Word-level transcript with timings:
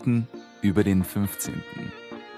15 0.00 0.12
Minuten 0.12 0.28
über 0.62 0.84
den 0.84 1.04
15. 1.04 1.62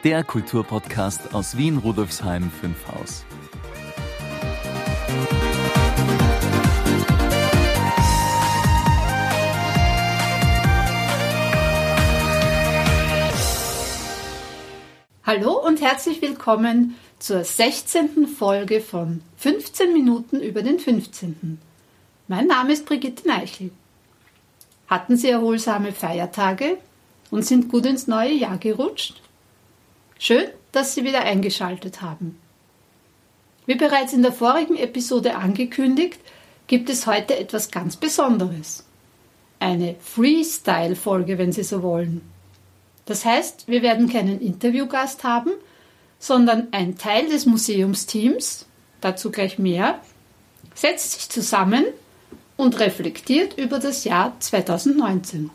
Der 0.05 0.25
Kulturpodcast 0.25 1.35
aus 1.35 1.57
Wien 1.57 1.79
Rudolfsheim 1.79 2.51
5 2.51 2.77
Haus. 2.89 3.25
Hallo 15.25 15.53
und 15.65 15.81
herzlich 15.81 16.21
willkommen 16.21 16.97
zur 17.19 17.45
16. 17.45 18.27
Folge 18.27 18.81
von 18.81 19.23
15 19.37 19.93
Minuten 19.93 20.41
über 20.41 20.63
den 20.63 20.81
15. 20.81 21.59
Mein 22.27 22.47
Name 22.49 22.73
ist 22.73 22.87
Brigitte 22.87 23.29
Neichel. 23.29 23.71
Hatten 24.89 25.17
Sie 25.17 25.31
erholsame 25.31 25.93
Feiertage 25.93 26.79
und 27.33 27.45
sind 27.45 27.69
gut 27.69 27.87
ins 27.87 28.07
neue 28.07 28.35
Jahr 28.35 28.59
gerutscht? 28.59 29.21
Schön, 30.19 30.45
dass 30.71 30.95
Sie 30.95 31.03
wieder 31.03 31.23
eingeschaltet 31.23 32.03
haben. 32.03 32.39
Wie 33.67 33.75
bereits 33.75 34.13
in 34.13 34.23
der 34.23 34.33
vorigen 34.33 34.77
Episode 34.77 35.35
angekündigt, 35.35 36.21
gibt 36.67 36.91
es 36.91 37.07
heute 37.07 37.37
etwas 37.37 37.71
ganz 37.71 37.97
Besonderes. 37.97 38.85
Eine 39.59 39.97
Freestyle-Folge, 40.01 41.39
wenn 41.39 41.53
Sie 41.53 41.65
so 41.65 41.83
wollen. 41.83 42.21
Das 43.07 43.25
heißt, 43.25 43.67
wir 43.67 43.83
werden 43.83 44.09
keinen 44.09 44.41
Interviewgast 44.41 45.25
haben, 45.25 45.53
sondern 46.19 46.69
ein 46.73 46.99
Teil 46.99 47.29
des 47.29 47.47
Museumsteams, 47.47 48.67
dazu 49.01 49.31
gleich 49.31 49.59
mehr, 49.59 50.01
setzt 50.75 51.13
sich 51.13 51.31
zusammen 51.31 51.85
und 52.57 52.79
reflektiert 52.79 53.59
über 53.59 53.79
das 53.79 54.05
Jahr 54.05 54.39
2019. 54.39 55.51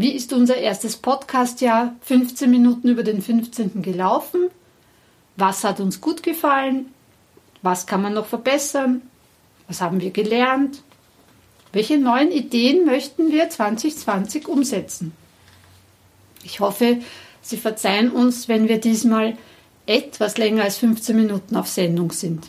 Wie 0.00 0.12
ist 0.12 0.32
unser 0.32 0.56
erstes 0.56 0.96
Podcastjahr 0.96 1.94
15 2.00 2.50
Minuten 2.50 2.88
über 2.88 3.02
den 3.02 3.20
15. 3.20 3.82
gelaufen? 3.82 4.48
Was 5.36 5.62
hat 5.62 5.78
uns 5.78 6.00
gut 6.00 6.22
gefallen? 6.22 6.86
Was 7.60 7.86
kann 7.86 8.00
man 8.00 8.14
noch 8.14 8.24
verbessern? 8.24 9.02
Was 9.68 9.82
haben 9.82 10.00
wir 10.00 10.10
gelernt? 10.10 10.82
Welche 11.74 11.98
neuen 11.98 12.32
Ideen 12.32 12.86
möchten 12.86 13.30
wir 13.30 13.50
2020 13.50 14.48
umsetzen? 14.48 15.12
Ich 16.44 16.60
hoffe, 16.60 17.00
Sie 17.42 17.58
verzeihen 17.58 18.10
uns, 18.10 18.48
wenn 18.48 18.70
wir 18.70 18.80
diesmal 18.80 19.36
etwas 19.84 20.38
länger 20.38 20.62
als 20.62 20.78
15 20.78 21.14
Minuten 21.14 21.56
auf 21.56 21.68
Sendung 21.68 22.10
sind. 22.12 22.46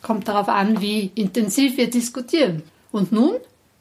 Kommt 0.00 0.28
darauf 0.28 0.48
an, 0.48 0.80
wie 0.80 1.10
intensiv 1.16 1.76
wir 1.76 1.90
diskutieren. 1.90 2.62
Und 2.92 3.10
nun 3.10 3.34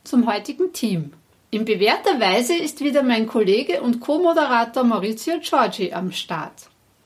zum 0.03 0.25
heutigen 0.25 0.73
Team. 0.73 1.13
In 1.53 1.65
bewährter 1.65 2.19
Weise 2.19 2.55
ist 2.55 2.79
wieder 2.81 3.03
mein 3.03 3.27
Kollege 3.27 3.83
und 3.83 3.99
Co-Moderator 3.99 4.83
Maurizio 4.83 5.35
Giorgi 5.39 5.93
am 5.93 6.11
Start. 6.11 6.53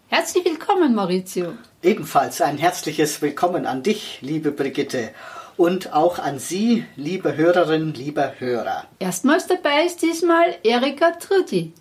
Herzlich 0.07 0.45
willkommen, 0.45 0.95
Maurizio. 0.95 1.51
Ebenfalls 1.83 2.39
ein 2.39 2.57
herzliches 2.57 3.21
Willkommen 3.21 3.65
an 3.65 3.83
dich, 3.83 4.19
liebe 4.21 4.53
Brigitte, 4.53 5.09
und 5.57 5.91
auch 5.91 6.17
an 6.17 6.39
Sie, 6.39 6.85
liebe 6.95 7.35
Hörerinnen, 7.35 7.93
lieber 7.93 8.35
Hörer. 8.39 8.85
Erstmals 8.99 9.47
dabei 9.47 9.83
ist 9.85 10.01
diesmal 10.01 10.55
Erika 10.63 11.11
Trudi 11.11 11.73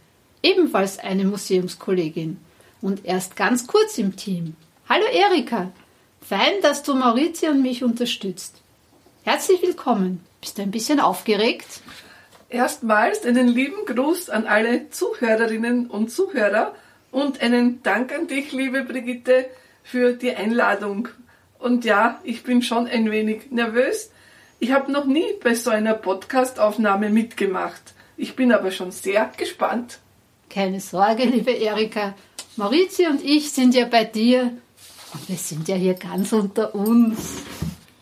ebenfalls 0.43 0.99
eine 0.99 1.25
Museumskollegin 1.25 2.41
und 2.83 3.05
erst 3.05 3.37
ganz 3.37 3.69
kurz 3.69 3.97
im 3.97 4.17
Team. 4.17 4.57
Hallo 4.89 5.05
Erika, 5.13 5.71
fein, 6.21 6.55
dass 6.63 6.83
du 6.83 6.95
Maurizio 6.97 7.51
und 7.51 7.63
mich 7.63 7.85
unterstützt. 7.85 8.57
Herzlich 9.23 9.63
willkommen. 9.63 10.27
Bist 10.41 10.59
du 10.59 10.63
ein 10.63 10.73
bisschen 10.73 10.99
aufgeregt? 10.99 11.81
Erstmals 12.49 13.25
einen 13.25 13.49
lieben 13.49 13.85
Gruß 13.87 14.31
an 14.31 14.47
alle 14.47 14.91
Zuhörerinnen 14.91 15.89
und 15.89 16.11
Zuhörer 16.11 16.75
und 17.11 17.43
einen 17.43 17.83
Dank 17.83 18.13
an 18.13 18.29
dich, 18.29 18.53
liebe 18.53 18.83
Brigitte, 18.83 19.47
für 19.83 20.13
die 20.13 20.35
Einladung. 20.35 21.09
Und 21.59 21.85
ja, 21.85 22.21
ich 22.23 22.45
bin 22.45 22.63
schon 22.63 22.87
ein 22.87 23.11
wenig 23.11 23.51
nervös. 23.51 24.11
Ich 24.59 24.73
habe 24.73 24.93
noch 24.93 25.07
nie 25.07 25.27
bei 25.43 25.55
so 25.55 25.71
einer 25.71 25.95
Podcast-Aufnahme 25.95 27.11
mitgemacht. 27.11 27.95
Ich 28.17 28.37
bin 28.37 28.53
aber 28.53 28.71
schon 28.71 28.93
sehr 28.93 29.31
gespannt. 29.37 29.99
Keine 30.49 30.81
Sorge, 30.81 31.25
liebe 31.25 31.51
Erika. 31.51 32.15
Maurizio 32.57 33.11
und 33.11 33.23
ich 33.23 33.51
sind 33.51 33.75
ja 33.75 33.87
bei 33.87 34.05
dir 34.05 34.57
und 35.13 35.29
wir 35.29 35.37
sind 35.37 35.69
ja 35.69 35.75
hier 35.75 35.95
ganz 35.95 36.33
unter 36.33 36.75
uns. 36.75 37.43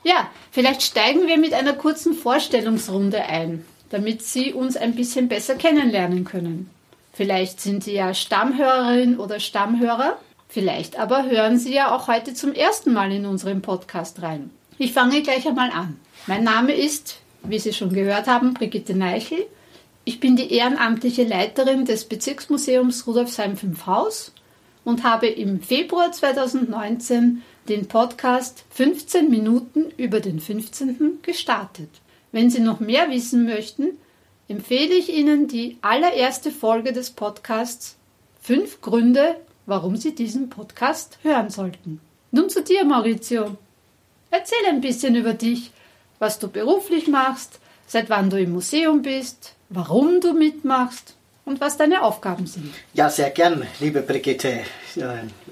Ja, 0.05 0.31
vielleicht 0.53 0.83
steigen 0.83 1.27
wir 1.27 1.39
mit 1.39 1.55
einer 1.55 1.73
kurzen 1.73 2.15
Vorstellungsrunde 2.15 3.25
ein, 3.25 3.65
damit 3.91 4.23
Sie 4.23 4.53
uns 4.53 4.77
ein 4.77 4.95
bisschen 4.95 5.29
besser 5.29 5.55
kennenlernen 5.55 6.25
können. 6.25 6.71
Vielleicht 7.13 7.61
sind 7.61 7.85
Sie 7.85 7.95
ja 7.95 8.13
Stammhörerin 8.13 9.19
oder 9.19 9.39
Stammhörer, 9.39 10.19
vielleicht 10.49 10.99
aber 10.99 11.25
hören 11.25 11.59
Sie 11.59 11.73
ja 11.73 11.95
auch 11.95 12.09
heute 12.09 12.35
zum 12.35 12.53
ersten 12.53 12.93
Mal 12.93 13.13
in 13.13 13.27
unseren 13.27 13.63
Podcast 13.63 14.21
rein. 14.23 14.51
Ich 14.79 14.93
fange 14.93 15.23
gleich 15.23 15.47
einmal 15.47 15.71
an. 15.71 15.97
Mein 16.27 16.43
Name 16.43 16.73
ist, 16.73 17.19
wie 17.45 17.59
Sie 17.59 17.73
schon 17.73 17.93
gehört 17.93 18.27
haben, 18.27 18.55
Brigitte 18.55 18.97
Neichel. 18.97 19.47
Ich 20.05 20.21
bin 20.21 20.37
die 20.37 20.53
ehrenamtliche 20.53 21.25
Leiterin 21.25 21.85
des 21.85 22.07
Bezirksmuseums 22.07 23.07
Rudolfsheim 23.07 23.57
5 23.57 23.87
Haus 23.87 24.33
und 24.85 25.05
habe 25.05 25.29
im 25.29 25.61
Februar 25.61 26.13
2019 26.13 27.43
den 27.69 27.87
Podcast 27.89 28.65
15 28.71 29.31
Minuten 29.31 29.87
über 29.97 30.21
den 30.21 30.41
15. 30.41 31.21
gestartet. 31.23 31.89
Wenn 32.35 32.51
Sie 32.51 32.59
noch 32.59 32.81
mehr 32.81 33.11
wissen 33.11 33.45
möchten, 33.45 33.97
empfehle 34.49 34.93
ich 34.93 35.09
Ihnen 35.09 35.47
die 35.47 35.79
allererste 35.83 36.51
Folge 36.51 36.93
des 36.93 37.13
Podcasts 37.13 37.95
Fünf 38.43 38.81
Gründe, 38.81 39.37
warum 39.67 39.95
Sie 39.95 40.17
diesen 40.17 40.51
Podcast 40.51 41.19
hören 41.23 41.49
sollten. 41.49 42.01
Nun 42.33 42.51
zu 42.51 42.65
dir, 42.65 42.85
Maurizio. 42.85 43.57
Erzähl 44.33 44.67
ein 44.69 44.81
bisschen 44.81 45.15
über 45.15 45.33
dich, 45.33 45.71
was 46.19 46.41
du 46.41 46.49
beruflich 46.49 47.07
machst, 47.07 47.61
seit 47.87 48.11
wann 48.11 48.31
du 48.31 48.41
im 48.41 48.51
Museum 48.51 49.03
bist, 49.03 49.53
warum 49.69 50.21
du 50.21 50.33
mitmachst 50.33 51.15
und 51.45 51.61
was 51.61 51.77
deine 51.77 52.03
Aufgaben 52.03 52.49
sind. 52.49 52.75
Ja, 52.95 53.11
sehr 53.11 53.31
gern, 53.31 53.65
liebe 53.79 54.01
Brigitte. 54.01 54.59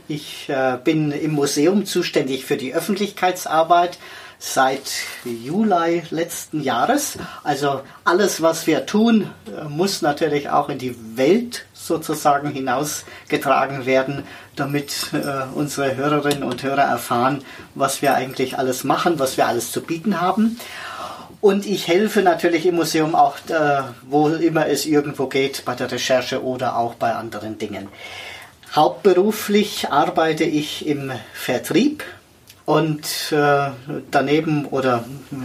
Ich 0.09 0.49
äh, 0.49 0.78
bin 0.82 1.12
im 1.12 1.31
Museum 1.31 1.87
zuständig 1.87 2.44
für 2.44 2.56
die 2.56 2.75
Öffentlichkeitsarbeit 2.75 3.99
seit 4.42 4.91
Juli 5.25 6.03
letzten 6.10 6.62
Jahres. 6.62 7.16
Also 7.44 7.82
alles, 8.04 8.42
was 8.42 8.66
wir 8.66 8.86
tun, 8.86 9.30
äh, 9.47 9.69
muss 9.69 10.03
natürlich 10.03 10.50
auch 10.50 10.69
in 10.69 10.78
die 10.78 10.97
Welt 11.16 11.64
sozusagen 11.72 12.50
hinausgetragen 12.50 13.86
werden, 13.86 14.25
damit 14.56 15.12
äh, 15.12 15.44
unsere 15.54 15.97
Hörerinnen 15.97 16.42
und 16.42 16.62
Hörer 16.62 16.82
erfahren, 16.82 17.44
was 17.76 18.02
wir 18.02 18.14
eigentlich 18.14 18.58
alles 18.58 18.82
machen, 18.82 19.20
was 19.20 19.36
wir 19.36 19.47
alles 19.47 19.70
zu 19.70 19.81
bieten 19.81 20.20
haben. 20.20 20.58
Und 21.41 21.64
ich 21.64 21.86
helfe 21.86 22.22
natürlich 22.22 22.66
im 22.66 22.75
Museum 22.75 23.14
auch, 23.14 23.36
äh, 23.48 23.82
wo 24.02 24.28
immer 24.28 24.66
es 24.66 24.86
irgendwo 24.86 25.28
geht, 25.28 25.64
bei 25.64 25.76
der 25.76 25.91
Recherche 25.91 26.42
oder 26.42 26.76
auch 26.76 26.94
bei 26.94 27.14
anderen 27.14 27.58
Dingen. 27.58 27.88
Hauptberuflich 28.75 29.91
arbeite 29.91 30.44
ich 30.44 30.86
im 30.86 31.12
Vertrieb 31.32 32.02
und 32.65 33.33
äh, 33.33 33.71
daneben 34.11 34.67
oder 34.67 35.05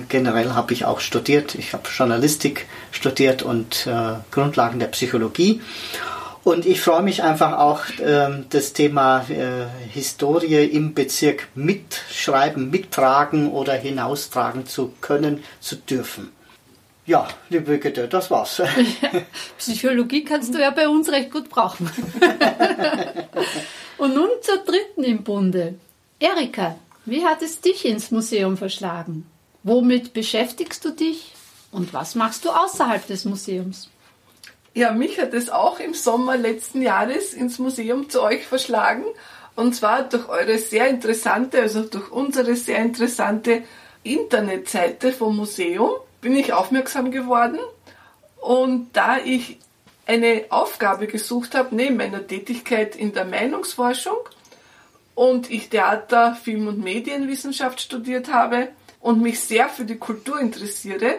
generell 0.10 0.54
habe 0.54 0.74
ich 0.74 0.86
auch 0.86 1.00
studiert. 1.00 1.56
Ich 1.56 1.74
habe 1.74 1.90
Journalistik 1.90 2.68
studiert 2.92 3.42
und 3.42 3.88
äh, 3.88 4.16
Grundlagen 4.31 4.80
der 4.80 4.88
Psychologie 4.88 5.62
und 6.48 6.66
ich 6.66 6.80
freue 6.80 7.02
mich 7.02 7.24
einfach 7.24 7.58
auch, 7.58 7.81
ähm, 8.02 8.46
das 8.52 8.72
Thema 8.72 9.25
äh, 9.30 9.66
Historie 9.90 10.64
im 10.64 10.94
Bezirk 10.94 11.50
mitschreiben, 11.56 12.69
mittragen 12.69 13.52
oder 13.52 13.74
hinaustragen 13.74 14.66
zu 14.66 14.94
können, 15.02 15.44
zu 15.60 15.75
dürfen. 15.75 16.31
Ja, 17.06 17.28
liebe 17.50 17.78
Güte, 17.80 18.08
das 18.08 18.31
war's. 18.31 18.62
Psychologie 19.58 20.24
kannst 20.24 20.54
du 20.54 20.62
ja 20.62 20.72
bei 20.72 20.88
uns 20.88 21.12
recht 21.12 21.31
gut 21.31 21.50
brauchen. 21.50 21.92
Und 23.98 24.16
nun 24.16 24.30
zur 24.40 24.60
dritten 24.60 25.04
im 25.04 25.24
Bunde. 25.24 25.75
Erika, 26.18 26.78
wie 27.07 27.25
hat 27.25 27.42
es 27.42 27.62
dich 27.62 27.86
ins 27.86 28.12
Museum 28.12 28.57
verschlagen? 28.57 29.25
Womit 29.63 30.13
beschäftigst 30.13 30.83
du 30.83 30.92
dich 30.92 31.33
und 31.71 31.94
was 31.94 32.15
machst 32.15 32.45
du 32.45 32.50
außerhalb 32.50 33.07
des 33.07 33.25
Museums? 33.25 33.89
Ja, 34.74 34.92
mich 34.92 35.19
hat 35.19 35.33
es 35.33 35.50
auch 35.50 35.80
im 35.80 35.94
Sommer 35.94 36.38
letzten 36.38 36.81
Jahres 36.81 37.33
ins 37.33 37.59
Museum 37.59 38.09
zu 38.09 38.21
euch 38.21 38.45
verschlagen. 38.45 39.06
Und 39.56 39.74
zwar 39.74 40.04
durch 40.04 40.30
eure 40.30 40.57
sehr 40.59 40.88
interessante, 40.88 41.62
also 41.62 41.81
durch 41.81 42.12
unsere 42.12 42.56
sehr 42.56 42.80
interessante 42.80 43.63
Internetseite 44.03 45.12
vom 45.12 45.36
Museum 45.36 45.92
bin 46.21 46.36
ich 46.36 46.53
aufmerksam 46.53 47.10
geworden. 47.10 47.57
Und 48.39 48.89
da 48.94 49.18
ich 49.18 49.60
eine 50.06 50.45
Aufgabe 50.50 51.07
gesucht 51.07 51.56
habe, 51.56 51.75
neben 51.75 51.98
meiner 51.98 52.25
Tätigkeit 52.25 52.95
in 52.95 53.13
der 53.13 53.25
Meinungsforschung 53.25 54.18
und 55.18 55.50
ich 55.50 55.69
Theater, 55.69 56.36
Film 56.36 56.68
und 56.68 56.84
Medienwissenschaft 56.84 57.81
studiert 57.81 58.31
habe 58.31 58.68
und 59.00 59.19
mich 59.19 59.40
sehr 59.40 59.68
für 59.68 59.84
die 59.84 59.98
Kultur 59.98 60.40
interessiere, 60.40 61.16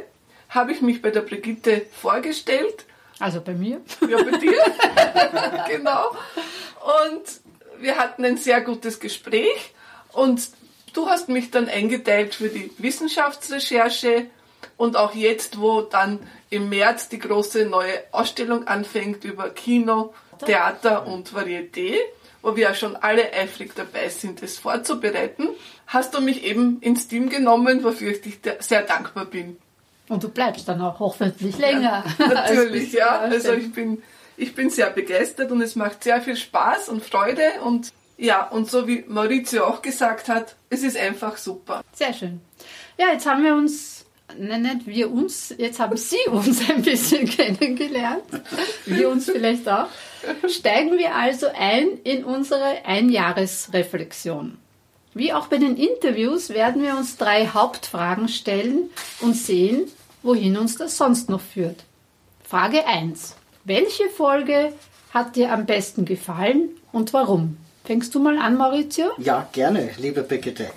habe 0.51 0.71
ich 0.71 0.83
mich 0.83 1.03
bei 1.03 1.11
der 1.11 1.23
Brigitte 1.23 1.85
vorgestellt 1.91 2.85
Also 3.19 3.41
bei 3.41 3.55
mir. 3.55 3.81
Ja, 4.09 4.23
bei 4.23 4.39
dir. 4.39 4.57
genau. 5.69 6.11
Und 7.11 7.25
wir 7.81 7.99
hatten 7.99 8.25
ein 8.25 8.37
sehr 8.37 8.61
gutes 8.61 9.01
Gespräch 9.01 9.75
und 10.13 10.49
du 10.93 11.09
hast 11.09 11.29
mich 11.29 11.51
dann 11.51 11.69
eingeteilt 11.69 12.37
für 12.37 12.51
die 12.51 12.71
Wissenschaftsrecherche 12.79 14.27
und 14.77 14.97
auch 14.97 15.17
jetzt, 15.17 15.59
wo 15.59 15.81
dann 15.81 16.21
im 16.51 16.69
März 16.69 17.09
die 17.09 17.19
große 17.19 17.65
neue 17.65 18.01
Ausstellung 18.13 18.69
anfängt 18.69 19.25
über 19.25 19.51
Kino, 19.51 20.15
Theater 20.47 21.05
und 21.09 21.33
Varieté, 21.33 21.97
wo 22.43 22.57
wir 22.57 22.65
ja 22.65 22.75
schon 22.75 22.97
alle 22.97 23.33
eifrig 23.33 23.73
dabei 23.75 24.09
sind, 24.09 24.43
es 24.43 24.59
vorzubereiten, 24.59 25.49
hast 25.87 26.15
du 26.15 26.21
mich 26.21 26.45
eben 26.45 26.81
ins 26.81 27.09
Team 27.09 27.29
genommen, 27.29 27.83
wofür 27.85 28.13
ich 28.13 28.21
dich 28.21 28.39
sehr 28.61 28.83
dankbar 28.83 29.25
bin. 29.25 29.57
Und 30.09 30.23
du 30.23 30.29
bleibst 30.29 30.69
dann 30.69 30.81
auch 30.81 31.01
hoffentlich 31.01 31.59
länger. 31.59 32.05
Ja, 32.19 32.27
natürlich, 32.29 32.93
ja. 32.95 33.19
Also 33.19 33.53
ich 33.53 33.73
bin, 33.73 34.03
ich 34.37 34.55
bin 34.55 34.71
sehr 34.71 34.91
begeistert 34.91 35.51
und 35.51 35.61
es 35.61 35.77
macht 35.77 36.05
sehr 36.05 36.21
viel 36.23 36.37
Spaß 36.37 36.89
und 36.89 37.03
Freude 37.03 37.43
und 37.65 37.93
ja, 38.17 38.49
und 38.49 38.69
so 38.69 38.89
wie 38.89 39.05
Maurizio 39.07 39.65
auch 39.65 39.81
gesagt 39.81 40.29
hat, 40.29 40.57
es 40.71 40.83
ist 40.83 40.97
einfach 40.97 41.37
super. 41.37 41.83
Sehr 41.93 42.13
schön. 42.13 42.41
Ja, 42.99 43.13
jetzt 43.13 43.27
haben 43.27 43.45
wir 43.45 43.55
uns, 43.55 44.05
nein, 44.37 44.63
nicht 44.63 44.87
wir 44.89 45.11
uns, 45.11 45.55
jetzt 45.57 45.79
haben 45.79 45.97
Sie 45.97 46.19
uns 46.31 46.69
ein 46.69 46.83
bisschen 46.83 47.29
kennengelernt. 47.29 48.25
Wir 48.87 49.09
uns 49.09 49.27
vielleicht 49.27 49.69
auch. 49.69 49.87
Steigen 50.49 50.99
wir 50.99 51.15
also 51.15 51.47
ein 51.57 51.99
in 52.05 52.25
unsere 52.25 52.85
Einjahresreflexion. 52.85 54.59
Wie 55.15 55.33
auch 55.33 55.47
bei 55.49 55.59
den 55.59 55.77
Interviews 55.77 56.51
werden 56.51 56.83
wir 56.83 56.97
uns 56.97 57.17
drei 57.17 57.47
Hauptfragen 57.47 58.29
stellen 58.29 58.91
und 59.21 59.35
sehen, 59.35 59.91
wohin 60.23 60.57
uns 60.57 60.77
das 60.77 60.97
sonst 60.97 61.29
noch 61.29 61.41
führt. 61.41 61.85
Frage 62.45 62.87
1. 62.87 63.35
Welche 63.65 64.09
Folge 64.09 64.73
hat 65.13 65.37
dir 65.37 65.53
am 65.53 65.67
besten 65.67 66.05
gefallen 66.05 66.71
und 66.93 67.13
warum? 67.13 67.57
Fängst 67.85 68.15
du 68.15 68.21
mal 68.21 68.39
an, 68.39 68.57
Maurizio? 68.57 69.11
Ja, 69.19 69.49
gerne, 69.53 69.91
liebe 69.99 70.23
Brigitte. 70.23 70.71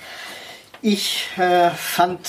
Ich 0.84 1.28
äh, 1.38 1.70
fand 1.70 2.28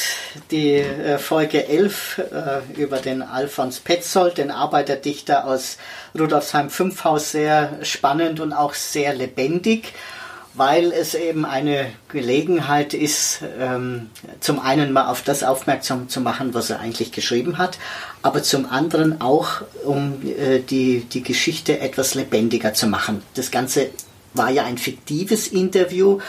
die 0.50 0.75
äh, 0.75 1.16
Folge 1.16 1.69
11 1.69 2.19
äh, 2.19 2.81
über 2.81 2.99
den 2.99 3.22
Alfons 3.22 3.81
Petzold, 3.81 4.37
den 4.37 4.50
Arbeiterdichter 4.50 5.46
aus 5.46 5.78
Rudolfsheim-Fünfhaus, 6.19 7.32
sehr 7.32 7.78
spannend 7.82 8.40
und 8.40 8.52
auch 8.52 8.75
sehr 8.75 9.14
lebendig 9.14 9.94
weil 10.54 10.93
es 10.93 11.14
eben 11.14 11.46
eine 11.46 11.93
Gelegenheit 12.08 12.93
ist, 12.93 13.40
ähm, 13.58 14.10
zum 14.40 14.60
einen 14.60 14.93
mal 14.93 15.08
auf 15.08 15.22
das 15.22 15.43
aufmerksam 15.43 16.08
zu 16.08 16.20
machen, 16.20 16.52
was 16.52 16.69
er 16.69 16.81
eigentlich 16.81 17.12
geschrieben 17.12 17.58
hat, 17.58 17.78
aber 18.20 18.43
zum 18.43 18.66
anderen 18.70 19.20
auch, 19.20 19.62
um 19.84 20.20
äh, 20.26 20.58
die, 20.58 21.04
die 21.04 21.22
Geschichte 21.22 21.81
etwas 21.81 22.14
lebendiger 22.14 22.75
zu 22.75 22.87
machen. 22.87 23.22
Das 23.34 23.50
Ganze 23.50 23.90
war 24.34 24.50
ja 24.50 24.64
ein 24.64 24.78
fiktives 24.78 25.49
Interview, 25.49 26.20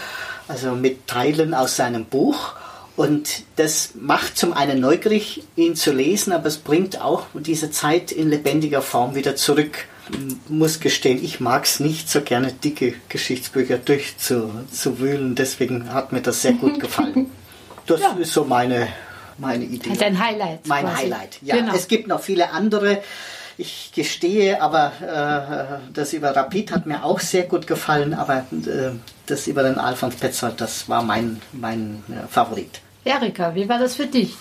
also 0.48 0.72
mit 0.72 1.08
Teilen 1.08 1.54
aus 1.54 1.76
seinem 1.76 2.06
Buch. 2.06 2.54
Und 2.96 3.44
das 3.56 3.92
macht 3.96 4.38
zum 4.38 4.54
einen 4.54 4.80
neugierig, 4.80 5.44
ihn 5.56 5.76
zu 5.76 5.92
lesen, 5.92 6.32
aber 6.32 6.48
es 6.48 6.58
bringt 6.58 7.02
auch 7.02 7.26
diese 7.34 7.72
Zeit 7.72 8.12
in 8.12 8.30
lebendiger 8.30 8.84
Form 8.84 9.16
wieder 9.16 9.36
zurück 9.36 9.88
muss 10.50 10.80
gestehen, 10.80 11.24
ich 11.24 11.40
mag 11.40 11.66
es 11.66 11.80
nicht 11.80 12.10
so 12.10 12.22
gerne, 12.22 12.52
dicke 12.52 12.96
Geschichtsbücher 13.10 13.78
durchzuwühlen. 13.78 15.36
Deswegen 15.36 15.94
hat 15.94 16.12
mir 16.12 16.22
das 16.22 16.42
sehr 16.42 16.54
gut 16.54 16.80
gefallen. 16.80 17.32
Das 17.86 18.02
ja. 18.02 18.14
ist 18.14 18.34
so 18.34 18.44
meine, 18.46 18.88
meine 19.38 19.64
Idee. 19.64 19.92
Dein 19.98 20.20
Highlight. 20.20 20.68
Mein 20.68 20.86
quasi. 20.86 21.04
Highlight, 21.04 21.38
ja. 21.42 21.56
Genau. 21.56 21.74
Es 21.74 21.88
gibt 21.88 22.08
noch 22.08 22.22
viele 22.22 22.52
andere. 22.52 23.02
Ich 23.58 23.92
gestehe, 23.94 24.62
aber 24.62 24.92
äh, 25.02 25.92
das 25.94 26.14
über 26.14 26.36
Rapid 26.36 26.72
hat 26.72 26.86
mir 26.86 27.04
auch 27.04 27.20
sehr 27.20 27.44
gut 27.44 27.68
gefallen, 27.68 28.14
aber 28.14 28.46
äh, 28.52 28.92
das 29.28 29.48
über 29.48 29.64
den 29.64 29.78
Alfons 29.78 30.16
Petzold, 30.16 30.60
das 30.60 30.90
war 30.90 31.04
mein, 31.04 31.42
mein 31.52 32.04
äh, 32.10 32.28
Favorit. 32.28 32.82
Erika, 33.06 33.54
wie 33.54 33.70
war 33.70 33.80
das 33.80 33.96
für 33.96 34.08
dich? 34.08 34.36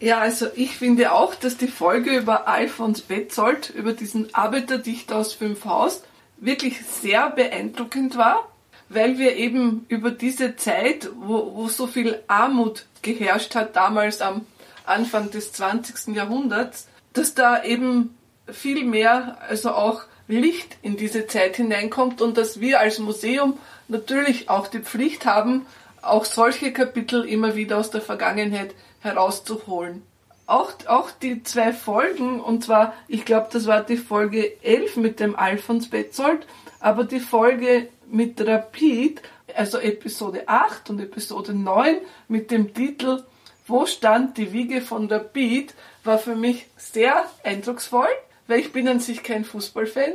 Ja, 0.00 0.20
also 0.20 0.46
ich 0.54 0.76
finde 0.76 1.12
auch, 1.12 1.34
dass 1.34 1.56
die 1.56 1.66
Folge 1.66 2.16
über 2.16 2.46
Alfons 2.46 3.00
Betzold, 3.02 3.70
über 3.70 3.92
diesen 3.92 4.32
Arbeiterdichter 4.32 5.16
aus 5.16 5.34
Fünfhaus, 5.34 6.02
wirklich 6.36 6.84
sehr 6.86 7.30
beeindruckend 7.30 8.16
war, 8.16 8.48
weil 8.88 9.18
wir 9.18 9.36
eben 9.36 9.84
über 9.88 10.12
diese 10.12 10.56
Zeit, 10.56 11.10
wo, 11.20 11.54
wo 11.54 11.68
so 11.68 11.86
viel 11.86 12.22
Armut 12.28 12.86
geherrscht 13.02 13.56
hat, 13.56 13.74
damals 13.74 14.20
am 14.20 14.46
Anfang 14.86 15.30
des 15.30 15.52
20. 15.52 16.14
Jahrhunderts, 16.14 16.86
dass 17.12 17.34
da 17.34 17.62
eben 17.62 18.16
viel 18.52 18.84
mehr, 18.84 19.38
also 19.48 19.70
auch 19.70 20.02
Licht 20.28 20.76
in 20.82 20.96
diese 20.96 21.26
Zeit 21.26 21.56
hineinkommt 21.56 22.20
und 22.20 22.36
dass 22.36 22.60
wir 22.60 22.80
als 22.80 22.98
Museum 22.98 23.58
natürlich 23.88 24.50
auch 24.50 24.68
die 24.68 24.80
Pflicht 24.80 25.24
haben, 25.24 25.66
auch 26.02 26.24
solche 26.24 26.72
Kapitel 26.72 27.24
immer 27.24 27.56
wieder 27.56 27.78
aus 27.78 27.90
der 27.90 28.02
Vergangenheit 28.02 28.74
herauszuholen. 29.00 30.02
Auch, 30.46 30.72
auch 30.86 31.10
die 31.10 31.42
zwei 31.42 31.72
Folgen, 31.72 32.40
und 32.40 32.64
zwar, 32.64 32.94
ich 33.06 33.24
glaube, 33.24 33.48
das 33.52 33.66
war 33.66 33.82
die 33.82 33.96
Folge 33.96 34.62
11 34.62 34.96
mit 34.96 35.20
dem 35.20 35.36
Alfons 35.36 35.90
Betzold, 35.90 36.46
aber 36.80 37.04
die 37.04 37.20
Folge 37.20 37.88
mit 38.10 38.40
Rapid, 38.40 39.20
also 39.54 39.78
Episode 39.78 40.44
8 40.46 40.90
und 40.90 41.00
Episode 41.00 41.52
9 41.52 41.98
mit 42.28 42.50
dem 42.50 42.72
Titel 42.72 43.24
Wo 43.66 43.84
stand 43.84 44.38
die 44.38 44.52
Wiege 44.52 44.80
von 44.80 45.10
Rapid, 45.10 45.74
war 46.04 46.18
für 46.18 46.36
mich 46.36 46.66
sehr 46.76 47.26
eindrucksvoll, 47.44 48.08
weil 48.48 48.58
ich 48.58 48.72
bin 48.72 48.88
an 48.88 48.98
sich 48.98 49.22
kein 49.22 49.44
Fußballfan, 49.44 50.12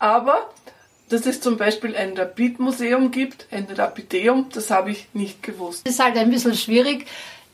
aber 0.00 0.50
dass 1.08 1.26
es 1.26 1.40
zum 1.40 1.56
Beispiel 1.56 1.96
ein 1.96 2.16
Rapid-Museum 2.16 3.10
gibt, 3.10 3.46
ein 3.50 3.66
Rapideum, 3.66 4.48
das 4.52 4.70
habe 4.70 4.90
ich 4.90 5.08
nicht 5.14 5.42
gewusst. 5.42 5.82
Es 5.84 5.94
ist 5.94 6.04
halt 6.04 6.16
ein 6.16 6.30
bisschen 6.30 6.54
schwierig, 6.54 7.06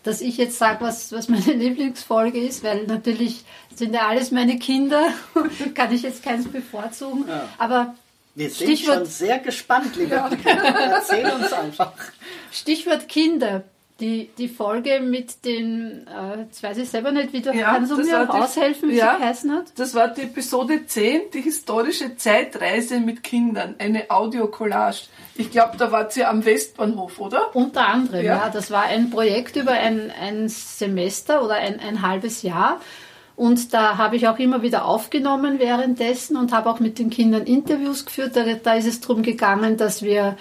dass 0.03 0.21
ich 0.21 0.37
jetzt 0.37 0.59
sage, 0.59 0.81
was, 0.81 1.13
was 1.13 1.29
meine 1.29 1.43
Lieblingsfolge 1.53 2.41
ist, 2.41 2.65
weil 2.65 2.85
natürlich 2.87 3.45
sind 3.75 3.95
ja 3.95 4.09
alles 4.09 4.31
meine 4.31 4.59
Kinder, 4.59 5.09
kann 5.75 5.93
ich 5.93 6.03
jetzt 6.03 6.23
keins 6.23 6.49
bevorzugen. 6.49 7.27
Ja. 7.29 7.49
Aber 7.59 7.95
wir 8.35 8.51
sind 8.51 8.77
Stichwort, 8.77 8.97
schon 8.99 9.07
sehr 9.07 9.39
gespannt, 9.39 9.97
liebe 9.97 10.17
ja. 10.17 10.31
Erzähl 10.45 11.25
uns 11.31 11.53
einfach. 11.53 11.93
Stichwort 12.53 13.09
Kinder. 13.09 13.65
Die, 14.01 14.31
die 14.37 14.49
Folge 14.49 14.99
mit 14.99 15.45
den, 15.45 16.07
äh, 16.09 16.41
jetzt 16.41 16.63
weiß 16.65 16.79
ich 16.79 16.89
selber 16.89 17.13
nicht, 17.13 17.33
wie 17.33 17.43
du, 17.43 17.55
ja, 17.55 17.75
kannst 17.75 17.93
du 17.93 17.97
mir 17.97 18.23
auch 18.23 18.35
die, 18.35 18.43
aushelfen, 18.43 18.91
wie 18.91 18.97
ja, 18.97 19.13
sie 19.13 19.21
geheißen 19.21 19.53
hat? 19.53 19.67
Das 19.77 19.95
war 19.95 20.09
die 20.09 20.23
Episode 20.23 20.85
10, 20.85 21.31
die 21.33 21.41
historische 21.41 22.17
Zeitreise 22.17 22.99
mit 22.99 23.23
Kindern, 23.23 23.77
eine 23.79 24.11
Audiocollage. 24.11 25.03
Ich 25.37 25.53
glaube, 25.53 25.77
da 25.77 25.93
war 25.93 26.11
sie 26.11 26.25
am 26.25 26.45
Westbahnhof, 26.45 27.21
oder? 27.21 27.55
Unter 27.55 27.87
anderem, 27.87 28.25
ja. 28.25 28.37
ja. 28.37 28.51
Das 28.51 28.73
war 28.73 28.83
ein 28.83 29.11
Projekt 29.11 29.55
über 29.55 29.73
ein, 29.73 30.11
ein 30.21 30.49
Semester 30.49 31.45
oder 31.45 31.55
ein, 31.55 31.79
ein 31.79 32.03
halbes 32.03 32.43
Jahr. 32.43 32.81
Und 33.37 33.75
da 33.75 33.99
habe 33.99 34.15
ich 34.17 34.29
auch 34.29 34.39
immer 34.39 34.63
wieder 34.63 34.85
aufgenommen 34.85 35.59
währenddessen 35.59 36.37
und 36.37 36.53
habe 36.53 36.71
auch 36.71 36.79
mit 36.79 36.99
den 37.01 37.11
Kindern 37.11 37.43
Interviews 37.45 38.07
geführt. 38.07 38.37
Da, 38.37 38.45
da 38.45 38.75
ist 38.75 38.87
es 38.87 39.01
darum 39.01 39.23
gegangen, 39.23 39.77
dass 39.77 40.03
wir 40.03 40.37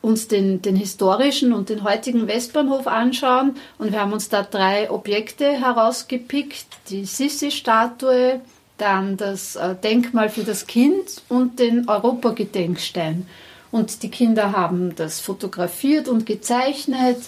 uns 0.00 0.28
den, 0.28 0.62
den 0.62 0.76
historischen 0.76 1.52
und 1.52 1.68
den 1.68 1.82
heutigen 1.82 2.28
Westbahnhof 2.28 2.86
anschauen. 2.86 3.56
Und 3.78 3.92
wir 3.92 4.00
haben 4.00 4.12
uns 4.12 4.28
da 4.28 4.42
drei 4.42 4.90
Objekte 4.90 5.52
herausgepickt. 5.52 6.66
Die 6.88 7.04
Sissi-Statue, 7.04 8.40
dann 8.78 9.16
das 9.16 9.56
äh, 9.56 9.74
Denkmal 9.74 10.28
für 10.28 10.44
das 10.44 10.66
Kind 10.66 11.22
und 11.28 11.58
den 11.58 11.88
Europagedenkstein. 11.88 13.26
Und 13.70 14.02
die 14.02 14.10
Kinder 14.10 14.52
haben 14.52 14.94
das 14.94 15.20
fotografiert 15.20 16.08
und 16.08 16.26
gezeichnet. 16.26 17.18